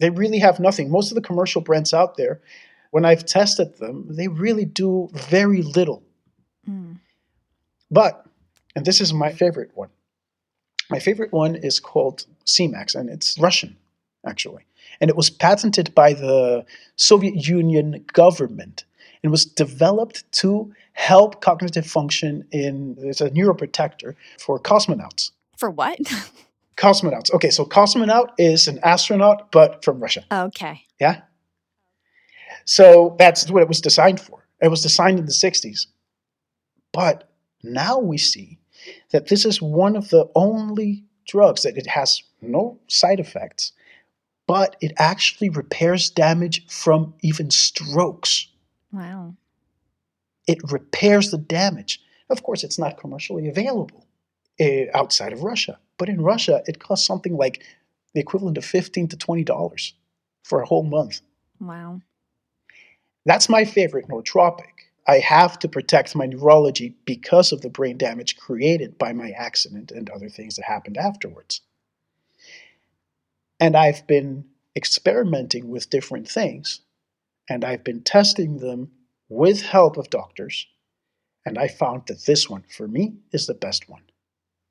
[0.00, 0.90] They really have nothing.
[0.90, 2.40] Most of the commercial brands out there,
[2.90, 6.02] when I've tested them, they really do very little.
[6.68, 6.98] Mm.
[7.90, 8.26] But,
[8.74, 9.90] and this is my favorite one.
[10.90, 13.76] My favorite one is called Semax, and it's Russian,
[14.26, 14.66] actually.
[15.00, 16.64] And it was patented by the
[16.96, 18.84] Soviet Union government
[19.22, 25.32] and was developed to help cognitive function in, it's a neuroprotector for cosmonauts.
[25.58, 25.98] For what?
[26.76, 27.32] Cosmonauts.
[27.32, 30.24] Okay, so cosmonaut is an astronaut, but from Russia.
[30.32, 30.82] Okay.
[31.00, 31.20] Yeah.
[32.64, 34.46] So that's what it was designed for.
[34.60, 35.86] It was designed in the 60s.
[36.92, 37.30] But
[37.62, 38.58] now we see
[39.10, 43.72] that this is one of the only drugs that it has no side effects,
[44.46, 48.48] but it actually repairs damage from even strokes.
[48.92, 49.36] Wow.
[50.46, 52.00] It repairs the damage.
[52.30, 54.06] Of course, it's not commercially available
[54.60, 55.78] uh, outside of Russia.
[55.98, 57.62] But in Russia, it costs something like
[58.14, 59.94] the equivalent of fifteen to twenty dollars
[60.42, 61.20] for a whole month.
[61.60, 62.00] Wow.
[63.24, 64.70] That's my favorite nootropic.
[65.06, 69.90] I have to protect my neurology because of the brain damage created by my accident
[69.90, 71.60] and other things that happened afterwards.
[73.60, 74.44] And I've been
[74.76, 76.80] experimenting with different things,
[77.48, 78.90] and I've been testing them
[79.34, 80.66] with help of doctors,
[81.44, 84.02] and I found that this one, for me, is the best one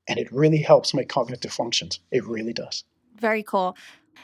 [0.07, 1.99] and it really helps my cognitive functions.
[2.11, 2.83] It really does.
[3.19, 3.77] Very cool.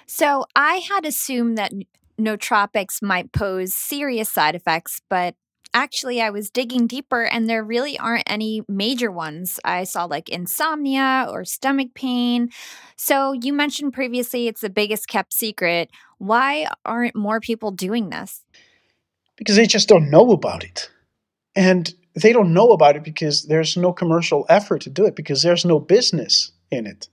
[0.05, 1.73] So I had assumed that
[2.19, 5.35] nootropics might pose serious side effects, but
[5.73, 9.59] actually I was digging deeper and there really aren't any major ones.
[9.63, 12.49] I saw like insomnia or stomach pain.
[12.95, 15.91] So you mentioned previously it's the biggest kept secret.
[16.17, 18.43] Why aren't more people doing this?
[19.39, 20.91] Because they just don't know about it.
[21.55, 25.41] And they don't know about it because there's no commercial effort to do it because
[25.41, 27.07] there's no business in it.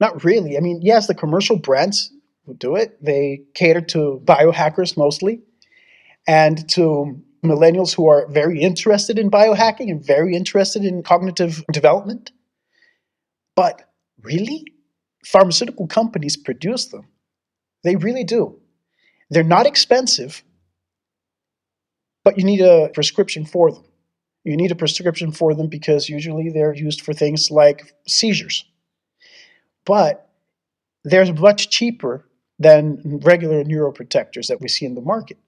[0.00, 0.56] Not really.
[0.56, 2.12] I mean, yes, the commercial brands
[2.58, 5.42] do it, they cater to biohackers mostly
[6.26, 12.32] and to millennials who are very interested in biohacking and very interested in cognitive development.
[13.54, 13.82] But
[14.22, 14.64] really,
[15.24, 17.06] pharmaceutical companies produce them.
[17.84, 18.58] They really do.
[19.30, 20.42] They're not expensive,
[22.24, 23.84] but you need a prescription for them.
[24.44, 28.64] You need a prescription for them because usually they're used for things like seizures.
[29.84, 30.28] But
[31.04, 32.24] they're much cheaper
[32.58, 35.38] than regular neuroprotectors that we see in the market.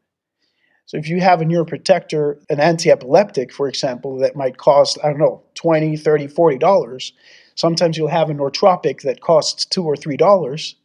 [0.87, 5.19] So if you have a neuroprotector, an anti-epileptic, for example, that might cost, I don't
[5.19, 7.13] know, 20, 30, 40 dollars.
[7.55, 10.77] Sometimes you'll have a nootropic that costs two or three dollars,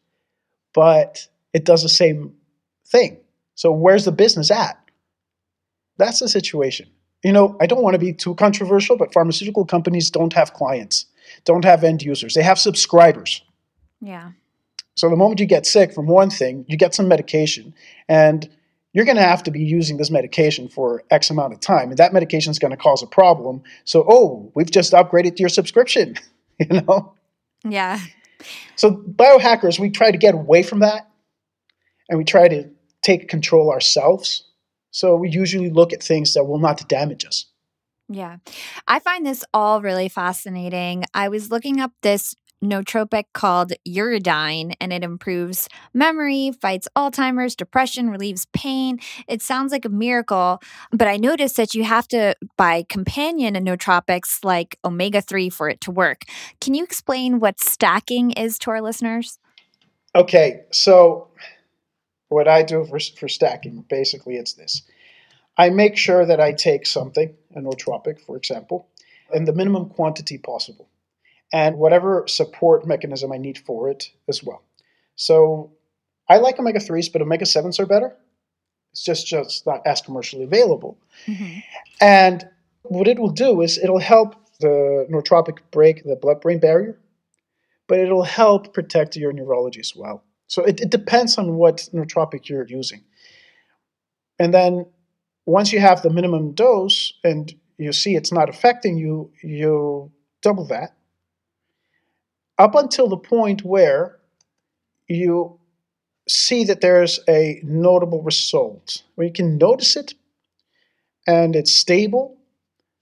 [0.73, 2.33] but it does the same
[2.85, 3.17] thing.
[3.55, 4.77] So where's the business at?
[5.97, 6.89] That's the situation.
[7.23, 11.05] You know, I don't want to be too controversial, but pharmaceutical companies don't have clients,
[11.43, 12.33] don't have end users.
[12.33, 13.41] They have subscribers.
[14.01, 14.31] Yeah.
[14.95, 17.73] So the moment you get sick from one thing, you get some medication,
[18.07, 18.49] and
[18.93, 21.97] you're going to have to be using this medication for X amount of time, and
[21.97, 23.61] that medication is going to cause a problem.
[23.83, 26.15] So, oh, we've just upgraded to your subscription,
[26.59, 27.13] you know.
[27.65, 27.99] Yeah.
[28.75, 31.09] So biohackers, we try to get away from that,
[32.07, 32.69] and we try to
[33.01, 34.45] take control ourselves.
[34.95, 37.47] So we usually look at things that will not damage us.
[38.07, 38.37] Yeah.
[38.87, 41.03] I find this all really fascinating.
[41.13, 42.33] I was looking up this
[42.63, 48.99] nootropic called Uridine and it improves memory, fights Alzheimer's, depression, relieves pain.
[49.27, 54.45] It sounds like a miracle, but I noticed that you have to buy companion nootropics
[54.45, 56.21] like omega 3 for it to work.
[56.61, 59.39] Can you explain what stacking is to our listeners?
[60.15, 61.27] Okay, so
[62.29, 64.81] what I do for, for stacking, basically, it's this.
[65.57, 68.89] I make sure that I take something, a nootropic, for example,
[69.33, 70.89] in the minimum quantity possible,
[71.53, 74.63] and whatever support mechanism I need for it as well.
[75.15, 75.71] So
[76.27, 78.15] I like omega 3s, but omega 7s are better.
[78.91, 80.97] It's just, just not as commercially available.
[81.27, 81.59] Mm-hmm.
[82.01, 82.47] And
[82.83, 86.99] what it will do is it'll help the nootropic break the blood brain barrier,
[87.87, 90.23] but it'll help protect your neurology as well.
[90.47, 93.03] So it, it depends on what nootropic you're using.
[94.39, 94.85] And then
[95.45, 100.65] once you have the minimum dose and you see it's not affecting you, you double
[100.67, 100.95] that
[102.57, 104.17] up until the point where
[105.07, 105.59] you
[106.27, 109.03] see that there's a notable result.
[109.15, 110.13] where you can notice it
[111.27, 112.37] and it's stable,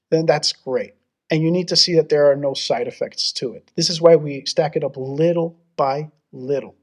[0.10, 0.94] then that's great.
[1.30, 3.72] And you need to see that there are no side effects to it.
[3.76, 6.76] This is why we stack it up little by little.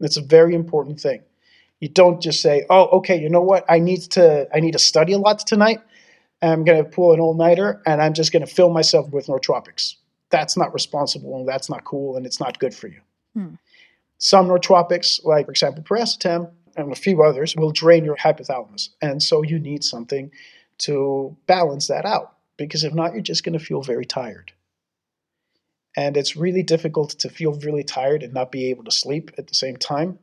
[0.00, 1.22] That's a very important thing.
[1.80, 3.64] You don't just say, "Oh, okay, you know what?
[3.68, 5.80] I need to I need to study a lot tonight.
[6.42, 9.96] I'm going to pull an all-nighter and I'm just going to fill myself with nootropics."
[10.30, 13.00] That's not responsible and that's not cool and it's not good for you.
[13.34, 13.54] Hmm.
[14.18, 19.22] Some nootropics, like for example piracetam and a few others, will drain your hypothalamus, and
[19.22, 20.30] so you need something
[20.78, 22.36] to balance that out.
[22.56, 24.52] Because if not, you're just going to feel very tired.
[25.96, 29.48] And it's really difficult to feel really tired and not be able to sleep at
[29.48, 30.18] the same time.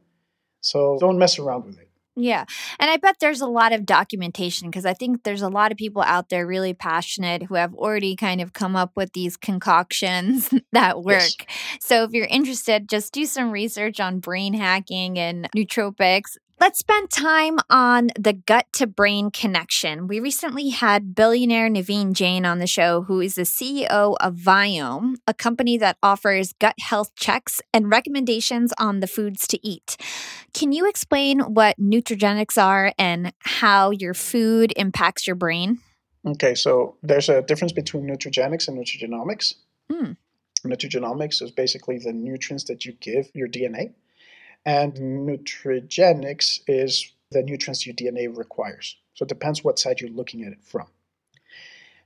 [0.61, 1.87] So don't mess around with it.
[2.19, 2.45] Yeah.
[2.79, 5.77] And I bet there's a lot of documentation because I think there's a lot of
[5.77, 10.49] people out there really passionate who have already kind of come up with these concoctions
[10.71, 11.21] that work.
[11.21, 11.77] Yes.
[11.79, 16.37] So if you're interested, just do some research on brain hacking and nootropics.
[16.59, 20.07] Let's spend time on the gut to brain connection.
[20.07, 25.17] We recently had billionaire Naveen Jain on the show, who is the CEO of Viome,
[25.27, 29.97] a company that offers gut health checks and recommendations on the foods to eat.
[30.55, 35.77] Can you explain what nutrigenetics are and how your food impacts your brain?
[36.25, 39.53] Okay, so there's a difference between nutrigenetics and nutrigenomics.
[39.91, 40.13] Hmm.
[40.65, 43.93] Nutrigenomics is basically the nutrients that you give your DNA,
[44.67, 48.97] and nutrigenetics is the nutrients your DNA requires.
[49.13, 50.87] So it depends what side you're looking at it from.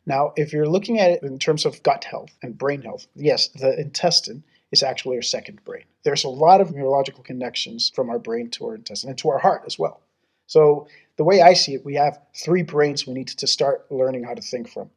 [0.06, 3.48] Now, if you're looking at it in terms of gut health and brain health, yes,
[3.50, 5.86] the intestine is actually our second brain.
[6.04, 9.40] There's a lot of neurological connections from our brain to our intestine and to our
[9.40, 10.02] heart as well.
[10.46, 10.88] So
[11.18, 14.36] the way I see it, we have three brains we need to start learning how
[14.36, 14.92] to think from.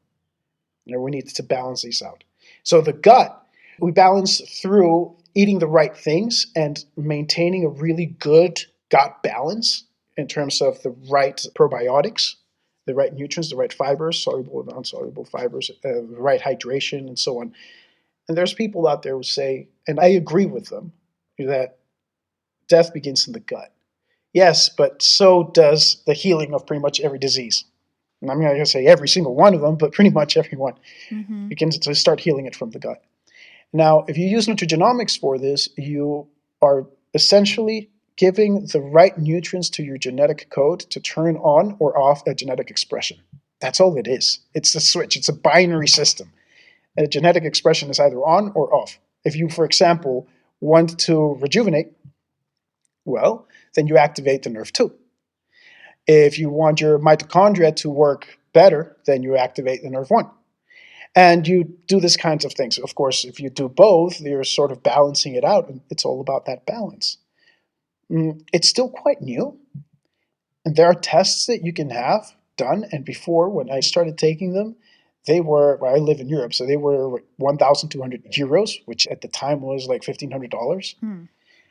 [0.86, 2.24] Know, we need to balance these out.
[2.62, 3.42] So the gut,
[3.78, 8.60] we balance through eating the right things and maintaining a really good
[8.90, 9.84] gut balance
[10.16, 12.34] in terms of the right probiotics,
[12.86, 17.18] the right nutrients, the right fibers, soluble and insoluble fibers, uh, the right hydration, and
[17.18, 17.52] so on.
[18.28, 20.92] And there's people out there who say, and I agree with them,
[21.38, 21.78] that
[22.68, 23.72] death begins in the gut.
[24.32, 27.64] Yes, but so does the healing of pretty much every disease.
[28.20, 30.56] And I'm not going to say every single one of them, but pretty much every
[30.56, 30.74] one.
[31.10, 31.48] Mm-hmm.
[31.50, 33.02] You can start healing it from the gut.
[33.74, 36.28] Now, if you use nutrigenomics for this, you
[36.62, 42.24] are essentially giving the right nutrients to your genetic code to turn on or off
[42.24, 43.18] a genetic expression.
[43.60, 44.38] That's all it is.
[44.54, 46.32] It's a switch, it's a binary system.
[46.96, 49.00] A genetic expression is either on or off.
[49.24, 50.28] If you, for example,
[50.60, 51.88] want to rejuvenate,
[53.04, 54.92] well, then you activate the NRF2.
[56.06, 60.30] If you want your mitochondria to work better, then you activate the NRF1.
[61.14, 62.78] And you do this kinds of things.
[62.78, 66.20] Of course, if you do both, you're sort of balancing it out, and it's all
[66.20, 67.18] about that balance.
[68.10, 69.58] Mm, it's still quite new.
[70.64, 72.84] And there are tests that you can have done.
[72.90, 74.76] And before, when I started taking them,
[75.26, 79.28] they were, well, I live in Europe, so they were 1,200 euros, which at the
[79.28, 80.94] time was like $1,500.
[81.00, 81.24] Hmm.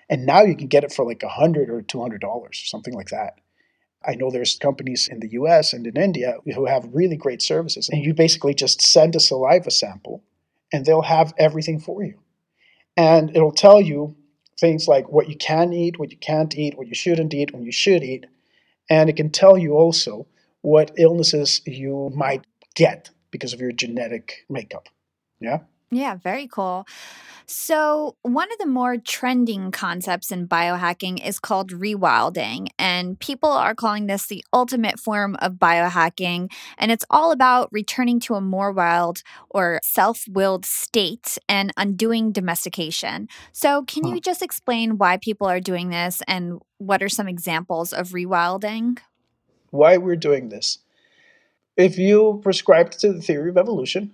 [0.09, 3.39] And now you can get it for like 100 or $200, something like that.
[4.05, 7.89] I know there's companies in the US and in India who have really great services.
[7.89, 10.23] And you basically just send a saliva sample
[10.71, 12.19] and they'll have everything for you.
[12.97, 14.15] And it'll tell you
[14.59, 17.63] things like what you can eat, what you can't eat, what you shouldn't eat, when
[17.63, 18.25] you should eat.
[18.89, 20.27] And it can tell you also
[20.61, 22.45] what illnesses you might
[22.75, 24.89] get because of your genetic makeup.
[25.39, 25.59] Yeah.
[25.91, 26.85] Yeah, very cool.
[27.45, 33.75] So, one of the more trending concepts in biohacking is called rewilding, and people are
[33.75, 36.51] calling this the ultimate form of biohacking.
[36.77, 42.31] And it's all about returning to a more wild or self willed state and undoing
[42.31, 43.27] domestication.
[43.51, 47.91] So, can you just explain why people are doing this and what are some examples
[47.91, 48.99] of rewilding?
[49.71, 50.79] Why we're doing this.
[51.75, 54.13] If you prescribe to the theory of evolution,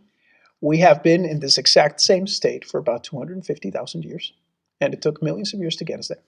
[0.61, 4.33] we have been in this exact same state for about 250,000 years,
[4.81, 6.21] and it took millions of years to get us there.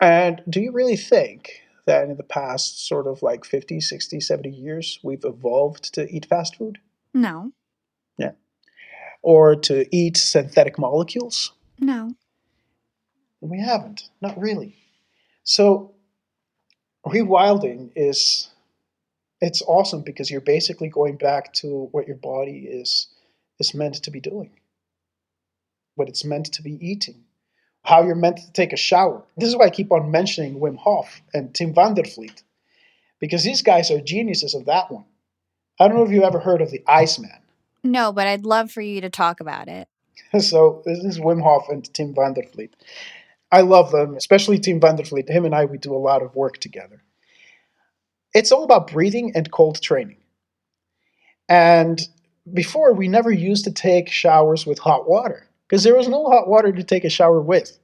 [0.00, 4.48] And do you really think that in the past sort of like 50, 60, 70
[4.50, 6.78] years, we've evolved to eat fast food
[7.12, 7.52] No,
[8.18, 8.32] Yeah.
[9.22, 11.52] or to eat synthetic molecules?
[11.78, 12.14] no.
[13.40, 14.74] We haven't, not really.
[15.42, 15.92] So
[17.06, 18.48] rewilding is
[19.42, 23.08] it's awesome because you're basically going back to what your body is
[23.58, 24.50] is meant to be doing.
[25.94, 27.24] What it's meant to be eating.
[27.82, 29.22] How you're meant to take a shower.
[29.36, 32.42] This is why I keep on mentioning Wim Hof and Tim van der Vliet.
[33.20, 35.04] Because these guys are geniuses of that one.
[35.78, 37.30] I don't know if you ever heard of the Iceman.
[37.82, 39.88] No, but I'd love for you to talk about it.
[40.40, 42.74] so this is Wim Hof and Tim van der Vliet.
[43.52, 45.28] I love them, especially Tim van der Vliet.
[45.28, 47.02] Him and I, we do a lot of work together.
[48.32, 50.16] It's all about breathing and cold training.
[51.48, 52.00] And
[52.52, 56.48] before, we never used to take showers with hot water because there was no hot
[56.48, 57.78] water to take a shower with.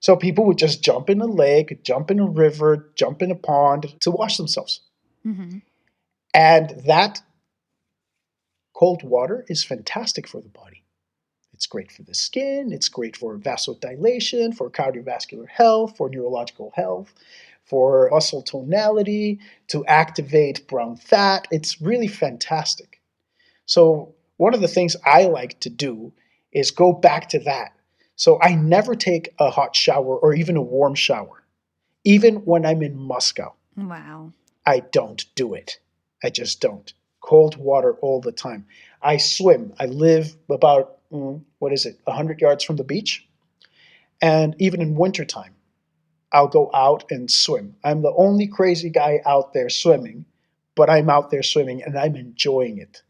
[0.00, 3.34] So people would just jump in a lake, jump in a river, jump in a
[3.34, 4.80] pond to wash themselves.
[5.22, 5.58] hmm
[6.34, 7.22] And that
[8.74, 10.84] cold water is fantastic for the body.
[11.52, 17.14] It's great for the skin, it's great for vasodilation, for cardiovascular health, for neurological health,
[17.64, 21.48] for muscle tonality, to activate brown fat.
[21.50, 22.95] It's really fantastic.
[23.66, 26.12] So, one of the things I like to do
[26.52, 27.72] is go back to that.
[28.14, 31.44] So, I never take a hot shower or even a warm shower,
[32.04, 33.54] even when I'm in Moscow.
[33.76, 34.32] Wow.
[34.64, 35.78] I don't do it.
[36.22, 36.92] I just don't.
[37.20, 38.66] Cold water all the time.
[39.02, 39.74] I swim.
[39.78, 43.26] I live about, mm, what is it, 100 yards from the beach.
[44.22, 45.54] And even in wintertime,
[46.32, 47.76] I'll go out and swim.
[47.84, 50.26] I'm the only crazy guy out there swimming,
[50.74, 53.02] but I'm out there swimming and I'm enjoying it.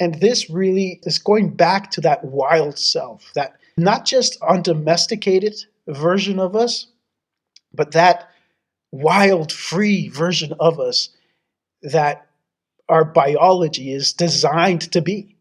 [0.00, 6.38] And this really is going back to that wild self, that not just undomesticated version
[6.38, 6.86] of us,
[7.72, 8.30] but that
[8.92, 11.10] wild, free version of us
[11.82, 12.26] that
[12.88, 15.36] our biology is designed to be.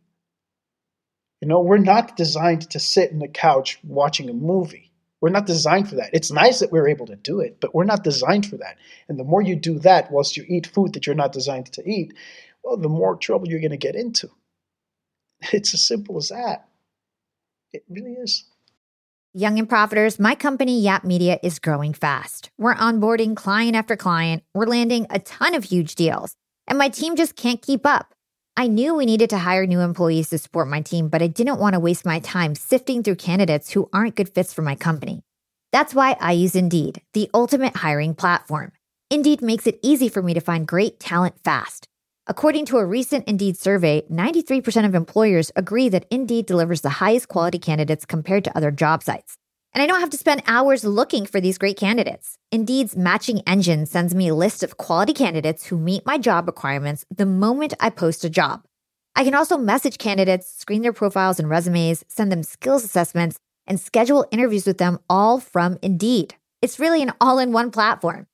[1.41, 4.91] You know, we're not designed to sit in the couch watching a movie.
[5.21, 6.09] We're not designed for that.
[6.13, 8.77] It's nice that we're able to do it, but we're not designed for that.
[9.07, 11.89] And the more you do that whilst you eat food that you're not designed to
[11.89, 12.13] eat,
[12.63, 14.29] well, the more trouble you're going to get into.
[15.53, 16.67] It's as simple as that.
[17.71, 18.45] It really is.
[19.33, 22.49] Young and Profiters, my company, Yap Media, is growing fast.
[22.57, 24.43] We're onboarding client after client.
[24.53, 26.35] We're landing a ton of huge deals.
[26.67, 28.13] And my team just can't keep up.
[28.55, 31.59] I knew we needed to hire new employees to support my team, but I didn't
[31.59, 35.21] want to waste my time sifting through candidates who aren't good fits for my company.
[35.71, 38.71] That's why I use Indeed, the ultimate hiring platform.
[39.11, 41.87] Indeed makes it easy for me to find great talent fast.
[42.29, 47.29] According to a recent Indeed survey, 93% of employers agree that Indeed delivers the highest
[47.29, 49.37] quality candidates compared to other job sites.
[49.73, 52.37] And I don't have to spend hours looking for these great candidates.
[52.51, 57.05] Indeed's matching engine sends me a list of quality candidates who meet my job requirements
[57.15, 58.65] the moment I post a job.
[59.15, 63.79] I can also message candidates, screen their profiles and resumes, send them skills assessments, and
[63.79, 66.35] schedule interviews with them all from Indeed.
[66.61, 68.27] It's really an all in one platform.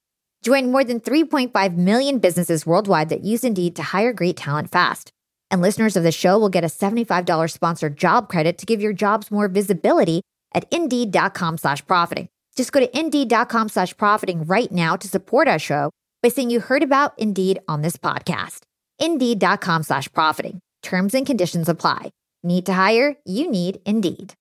[0.43, 5.09] Join more than 3.5 million businesses worldwide that use Indeed to hire great talent fast.
[5.49, 8.91] And listeners of the show will get a $75 sponsored job credit to give your
[8.91, 10.21] jobs more visibility
[10.53, 12.27] at Indeed.com slash profiting.
[12.57, 15.91] Just go to Indeed.com slash profiting right now to support our show
[16.21, 18.63] by saying you heard about Indeed on this podcast.
[18.99, 20.59] Indeed.com slash profiting.
[20.81, 22.11] Terms and conditions apply.
[22.43, 23.15] Need to hire?
[23.23, 24.33] You need Indeed.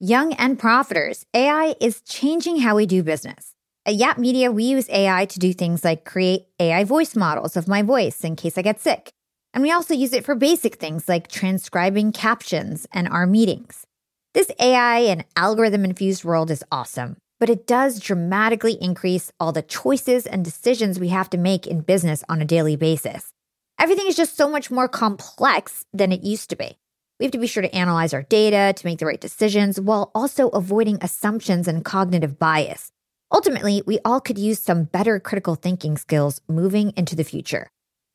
[0.00, 3.54] Young and profiters, AI is changing how we do business.
[3.88, 7.66] At Yap Media, we use AI to do things like create AI voice models of
[7.66, 9.08] my voice in case I get sick.
[9.54, 13.86] And we also use it for basic things like transcribing captions and our meetings.
[14.34, 19.62] This AI and algorithm infused world is awesome, but it does dramatically increase all the
[19.62, 23.32] choices and decisions we have to make in business on a daily basis.
[23.80, 26.76] Everything is just so much more complex than it used to be.
[27.18, 30.10] We have to be sure to analyze our data to make the right decisions while
[30.14, 32.92] also avoiding assumptions and cognitive bias.
[33.32, 37.68] Ultimately, we all could use some better critical thinking skills moving into the future.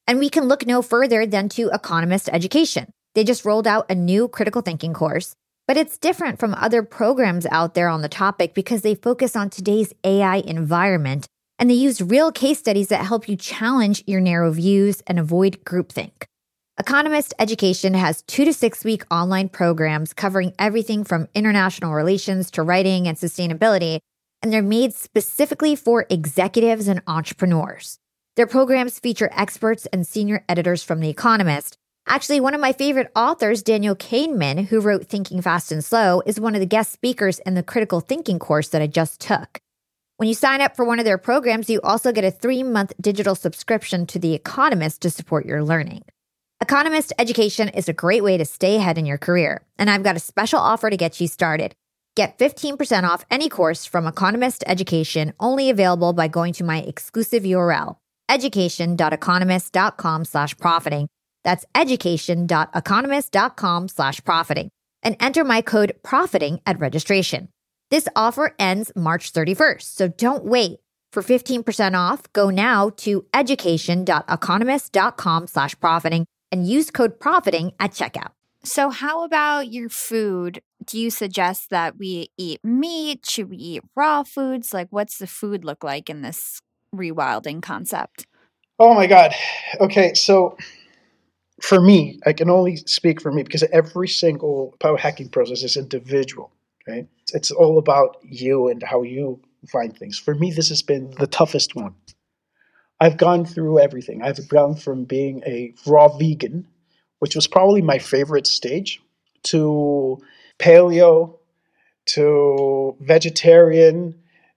[0.08, 2.92] And we can look no further than to Economist Education.
[3.14, 5.36] They just rolled out a new critical thinking course,
[5.68, 9.50] but it's different from other programs out there on the topic because they focus on
[9.50, 11.28] today's AI environment
[11.60, 15.64] and they use real case studies that help you challenge your narrow views and avoid
[15.64, 16.24] groupthink.
[16.80, 22.64] Economist Education has two to six week online programs covering everything from international relations to
[22.64, 24.00] writing and sustainability
[24.44, 27.98] and they're made specifically for executives and entrepreneurs.
[28.36, 31.78] Their programs feature experts and senior editors from The Economist.
[32.06, 36.40] Actually, one of my favorite authors, Daniel Kahneman, who wrote Thinking Fast and Slow, is
[36.40, 39.62] one of the guest speakers in the critical thinking course that I just took.
[40.18, 42.92] When you sign up for one of their programs, you also get a three month
[43.00, 46.04] digital subscription to The Economist to support your learning.
[46.60, 50.16] Economist education is a great way to stay ahead in your career, and I've got
[50.16, 51.74] a special offer to get you started.
[52.16, 57.42] Get 15% off any course from Economist Education only available by going to my exclusive
[57.42, 57.96] URL,
[58.30, 61.08] education.economist.com slash profiting.
[61.44, 64.70] That's education.economist.com slash profiting
[65.02, 67.50] and enter my code profiting at registration.
[67.90, 70.82] This offer ends March 31st, so don't wait.
[71.12, 78.34] For 15% off, go now to education.economist.com slash profiting and use code profiting at checkout.
[78.66, 80.62] So, how about your food?
[80.86, 83.26] Do you suggest that we eat meat?
[83.26, 84.74] Should we eat raw foods?
[84.74, 86.62] Like, what's the food look like in this
[86.96, 88.26] rewilding concept?
[88.80, 89.34] Oh my God.
[89.82, 90.58] Okay, so
[91.62, 96.52] for me, I can only speak for me because every single biohacking process is individual.
[96.88, 100.18] Okay, it's all about you and how you find things.
[100.18, 101.96] For me, this has been the toughest one.
[103.02, 104.22] I've gone through everything.
[104.22, 106.68] I've gone from being a raw vegan
[107.24, 109.02] which was probably my favorite stage,
[109.44, 110.22] to
[110.60, 111.40] paleo,
[112.06, 114.14] to vegetarian,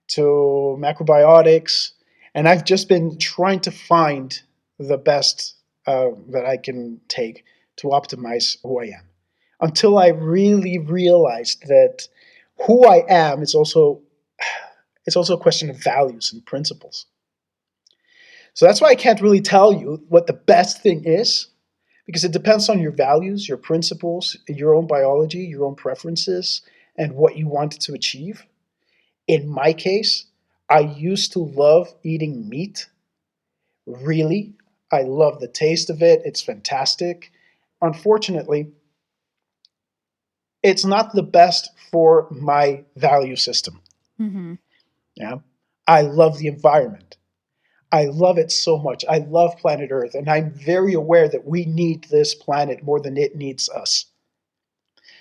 [0.09, 1.91] to macrobiotics.
[2.35, 4.37] And I've just been trying to find
[4.79, 5.55] the best
[5.85, 7.45] uh, that I can take
[7.77, 9.05] to optimize who I am.
[9.61, 12.09] Until I really realized that
[12.65, 14.01] who I am is also
[15.05, 17.05] it's also a question of values and principles.
[18.55, 21.47] So that's why I can't really tell you what the best thing is
[22.07, 26.61] because it depends on your values, your principles, your own biology, your own preferences,
[26.97, 28.47] and what you wanted to achieve.
[29.27, 30.25] In my case,
[30.69, 32.89] I used to love eating meat.
[33.85, 34.53] Really,
[34.91, 36.21] I love the taste of it.
[36.23, 37.31] It's fantastic.
[37.81, 38.71] Unfortunately,
[40.63, 43.81] it's not the best for my value system.
[44.19, 44.55] Mm-hmm.
[45.15, 45.35] Yeah,
[45.87, 47.17] I love the environment.
[47.91, 49.05] I love it so much.
[49.09, 53.17] I love planet Earth, and I'm very aware that we need this planet more than
[53.17, 54.05] it needs us.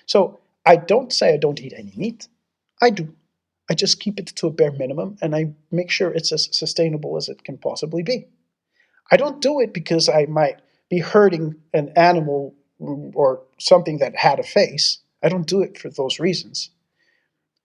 [0.07, 2.29] So I don't say I don't eat any meat.
[2.83, 3.15] I do.
[3.71, 7.17] I just keep it to a bare minimum and I make sure it's as sustainable
[7.17, 8.29] as it can possibly be.
[9.11, 14.17] I don't do it because I might be hurting an animal mm, or something that
[14.17, 14.99] had a face.
[15.23, 16.71] I don't do it for those reasons.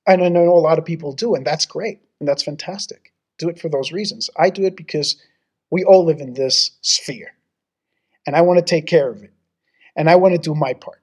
[0.07, 3.10] And I know a lot of people do, and that's great and that's fantastic
[3.41, 4.29] do it for those reasons.
[4.37, 5.17] I do it because
[5.69, 7.33] we all live in this sphere
[8.25, 9.31] and I want to take care of it.
[9.95, 11.01] and I want to do my part.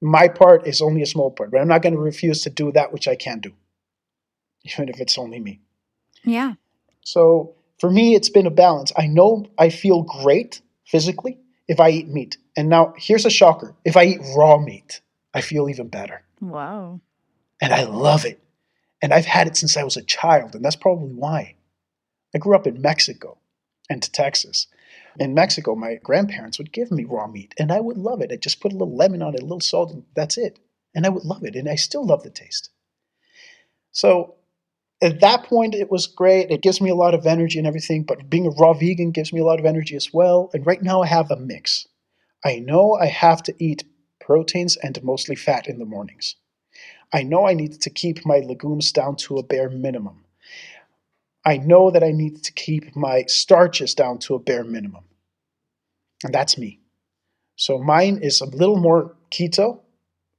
[0.00, 2.72] My part is only a small part, but I'm not going to refuse to do
[2.72, 3.52] that which I can do,
[4.64, 5.60] even if it's only me.
[6.24, 6.54] Yeah.
[7.00, 8.92] So for me, it's been a balance.
[8.96, 12.36] I know I feel great physically if I eat meat.
[12.56, 15.00] And now here's a shocker if I eat raw meat,
[15.34, 16.22] I feel even better.
[16.40, 17.00] Wow.
[17.60, 18.38] And I love it.
[19.00, 21.56] And I've had it since I was a child, and that's probably why.
[22.34, 23.38] I grew up in Mexico
[23.90, 24.66] and to Texas.
[25.18, 28.32] In Mexico, my grandparents would give me raw meat, and I would love it.
[28.32, 30.58] I just put a little lemon on it, a little salt, and that's it.
[30.94, 32.70] And I would love it, and I still love the taste.
[33.92, 34.36] So
[35.02, 36.50] at that point, it was great.
[36.50, 39.32] It gives me a lot of energy and everything, but being a raw vegan gives
[39.32, 40.50] me a lot of energy as well.
[40.54, 41.86] And right now, I have a mix.
[42.44, 43.84] I know I have to eat
[44.20, 46.36] proteins and mostly fat in the mornings.
[47.12, 50.21] I know I need to keep my legumes down to a bare minimum.
[51.44, 55.04] I know that I need to keep my starches down to a bare minimum.
[56.24, 56.80] And that's me.
[57.56, 59.80] So mine is a little more keto,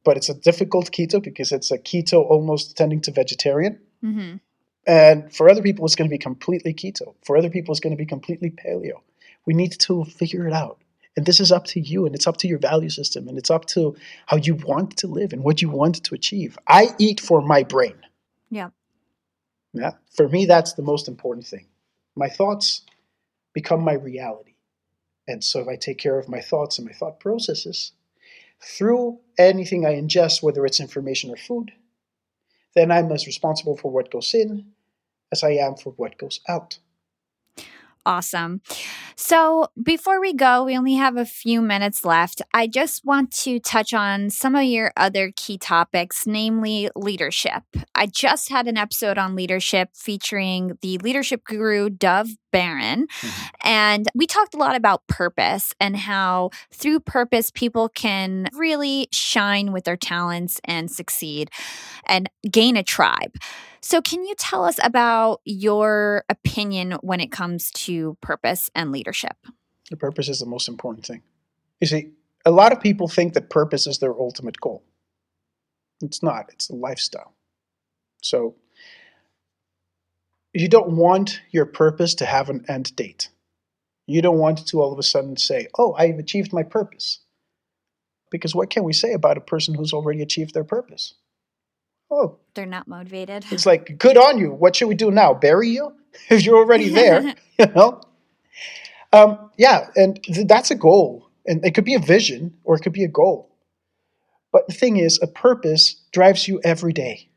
[0.04, 3.80] but it's a difficult keto because it's a keto almost tending to vegetarian.
[4.04, 4.38] Mm-hmm.
[4.86, 7.16] And for other people, it's going to be completely keto.
[7.26, 9.02] For other people, it's going to be completely paleo.
[9.46, 10.80] We need to figure it out.
[11.16, 13.52] And this is up to you, and it's up to your value system, and it's
[13.52, 13.96] up to
[14.26, 16.58] how you want to live and what you want to achieve.
[16.68, 17.96] I eat for my brain.
[18.50, 18.70] Yeah.
[19.74, 19.94] Yeah.
[20.16, 21.68] For me, that's the most important thing.
[22.16, 22.84] My thoughts
[23.54, 24.56] become my reality.
[25.28, 27.94] And so if I take care of my thoughts and my thought processes
[28.62, 31.72] through anything I ingest, whether it's information or food,
[32.76, 34.68] then I'm as responsible for what goes in
[35.32, 36.80] as I am for what goes out.
[38.06, 38.62] Awesome.
[39.16, 42.42] So, before we go, we only have a few minutes left.
[42.54, 47.64] I just want to touch on some of your other key topics, namely leadership.
[47.96, 53.08] I just had an episode on leadership featuring the leadership guru, Dov Baron.
[53.08, 53.50] Mhm.
[53.64, 59.72] And we talked a lot about purpose and how through purpose, people can really shine
[59.72, 61.50] with their talents and succeed
[62.08, 63.34] and gain a tribe.
[63.84, 69.36] So, can you tell us about your opinion when it comes to purpose and leadership?
[69.92, 71.22] The purpose is the most important thing.
[71.82, 72.12] You see,
[72.46, 74.86] a lot of people think that purpose is their ultimate goal.
[76.02, 77.36] It's not, it's a lifestyle.
[78.22, 78.56] So,
[80.54, 83.28] you don't want your purpose to have an end date.
[84.08, 87.20] You don't want to all of a sudden say, Oh, I've achieved my purpose.
[88.32, 91.16] Because what can we say about a person who's already achieved their purpose?
[92.14, 93.46] Oh, They're not motivated.
[93.50, 94.52] it's like, good on you.
[94.52, 95.34] What should we do now?
[95.34, 95.94] Bury you?
[96.30, 98.02] if you're already there, you know?
[99.12, 101.28] Um, yeah, and th- that's a goal.
[101.48, 103.50] And it could be a vision or it could be a goal.
[104.52, 107.30] But the thing is, a purpose drives you every day.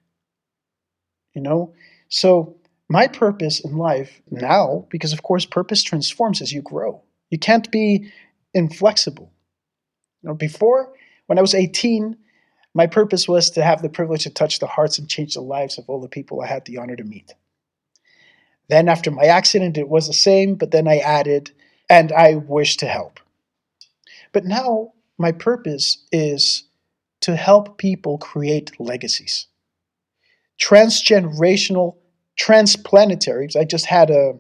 [1.35, 1.73] You know?
[2.09, 2.57] So,
[2.89, 7.03] my purpose in life now, because of course, purpose transforms as you grow.
[7.31, 8.13] You can't be
[8.55, 9.33] inflexible.
[10.23, 10.93] You know, before,
[11.27, 12.17] when I was 18,
[12.77, 15.79] my purpose was to have the privilege to touch the hearts and change the lives
[15.79, 17.33] of all the people I had the honor to meet.
[18.69, 21.53] Then, after my accident, it was the same, but then I added,
[21.89, 23.19] and I wish to help.
[24.33, 26.65] But now, my purpose is
[27.23, 29.47] to help people create legacies.
[30.61, 31.97] Transgenerational,
[32.39, 33.57] transplanetary.
[33.57, 34.35] I just had a,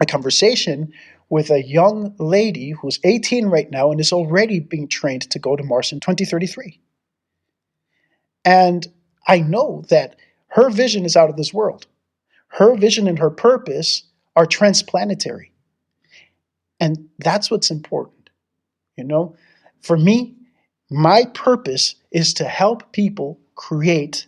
[0.00, 0.92] a conversation
[1.28, 5.54] with a young lady who's 18 right now and is already being trained to go
[5.54, 6.80] to Mars in 2033.
[8.46, 8.86] And
[9.26, 10.16] I know that
[10.48, 11.86] her vision is out of this world.
[12.48, 14.04] Her vision and her purpose
[14.36, 15.50] are transplanetary.
[16.80, 18.30] And that's what's important.
[18.96, 19.36] You know,
[19.82, 20.36] for me,
[20.90, 24.26] my purpose is to help people create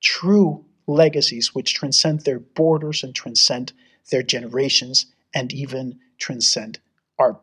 [0.00, 3.72] true legacies which transcend their borders and transcend
[4.10, 6.80] their generations and even transcend
[7.18, 7.38] our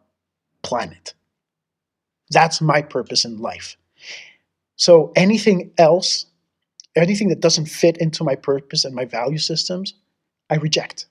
[0.64, 1.14] planet.
[2.32, 3.78] That's my purpose in life.
[4.78, 6.26] So anything else,
[6.96, 9.94] anything that doesn't fit into my purpose and my value systems,
[10.50, 11.08] I reject.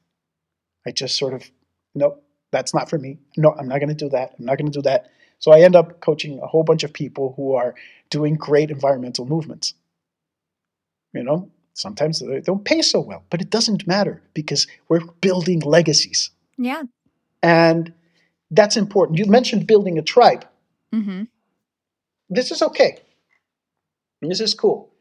[0.86, 1.50] I just sort of,
[1.94, 3.18] nope, that's not for me.
[3.36, 4.34] No, I'm not going to do that.
[4.38, 5.10] I'm not going to do that.
[5.38, 7.74] So I end up coaching a whole bunch of people who are
[8.08, 9.74] doing great environmental movements.
[11.12, 15.60] You know, sometimes they don't pay so well, but it doesn't matter because we're building
[15.60, 16.30] legacies.
[16.56, 16.82] Yeah.
[17.42, 17.92] And
[18.50, 19.18] that's important.
[19.18, 20.46] You mentioned building a tribe.
[20.94, 21.24] Mm-hmm.
[22.30, 22.98] This is okay.
[24.28, 24.92] This is cool.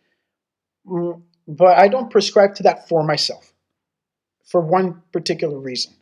[0.88, 3.54] Mm, But I don't prescribe to that for myself
[4.46, 5.94] for one particular reason.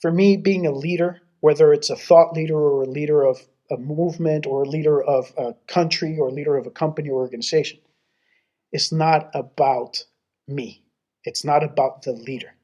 [0.00, 3.76] For me, being a leader, whether it's a thought leader or a leader of a
[3.76, 7.80] movement or a leader of a country or leader of a company or organization,
[8.72, 10.04] it's not about
[10.46, 10.84] me.
[11.24, 12.54] It's not about the leader.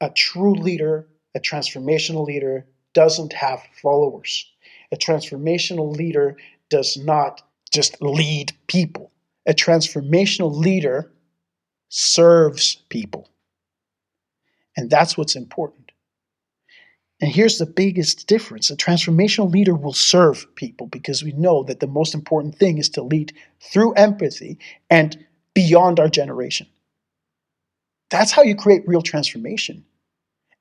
[0.00, 4.50] A true leader, a transformational leader, doesn't have followers.
[4.92, 6.36] A transformational leader
[6.70, 9.12] does not just lead people,
[9.46, 11.12] a transformational leader
[11.88, 13.28] serves people.
[14.76, 15.92] And that's what's important.
[17.20, 21.80] And here's the biggest difference a transformational leader will serve people because we know that
[21.80, 24.58] the most important thing is to lead through empathy
[24.88, 26.68] and beyond our generation.
[28.10, 29.84] That's how you create real transformation.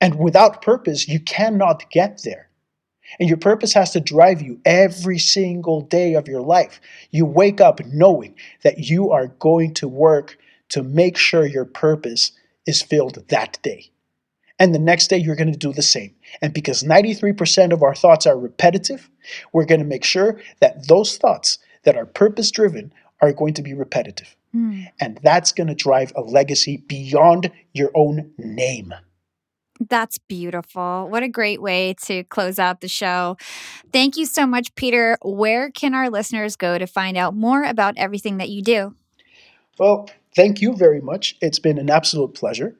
[0.01, 2.46] And without purpose, you cannot get there.
[3.19, 6.81] And your purpose has to drive you every single day of your life.
[7.11, 10.37] You wake up knowing that you are going to work
[10.69, 12.31] to make sure your purpose
[12.65, 13.89] is filled that day.
[14.59, 16.15] And the next day, you're going to do the same.
[16.41, 19.09] And because 93% of our thoughts are repetitive,
[19.53, 22.91] we're going to make sure that those thoughts that are purpose driven
[23.21, 24.35] are going to be repetitive.
[24.55, 24.87] Mm.
[24.99, 28.93] And that's going to drive a legacy beyond your own name.
[29.80, 31.07] That's beautiful.
[31.09, 33.38] What a great way to close out the show.
[33.91, 35.17] Thank you so much, Peter.
[35.23, 38.95] Where can our listeners go to find out more about everything that you do?
[39.80, 41.36] Well, thank you very much.
[41.41, 42.75] It's been an absolute pleasure.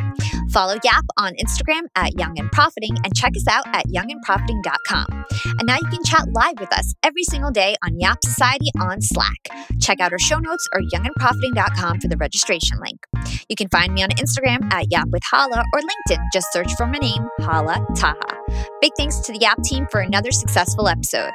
[0.50, 5.06] Follow Yap on Instagram at Young and Profiting and check us out at youngandprofiting.com.
[5.44, 9.00] And now you can chat live with us every single day on Yap Society on
[9.00, 9.48] Slack.
[9.80, 13.06] Check out our show notes or youngandprofiting.com for the registration link.
[13.48, 16.22] You can find me on Instagram at Yap with Hala or LinkedIn.
[16.32, 18.64] Just search for my name, Hala Taha.
[18.80, 21.32] Big thanks to the Yap team for another successful episode.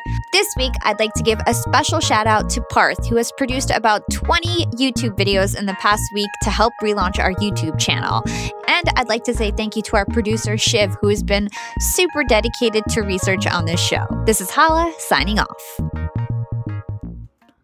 [0.50, 3.70] This week, I'd like to give a special shout out to Parth, who has produced
[3.70, 8.24] about 20 YouTube videos in the past week to help relaunch our YouTube channel.
[8.68, 12.24] And I'd like to say thank you to our producer, Shiv, who has been super
[12.24, 14.08] dedicated to research on this show.
[14.26, 16.09] This is Hala signing off.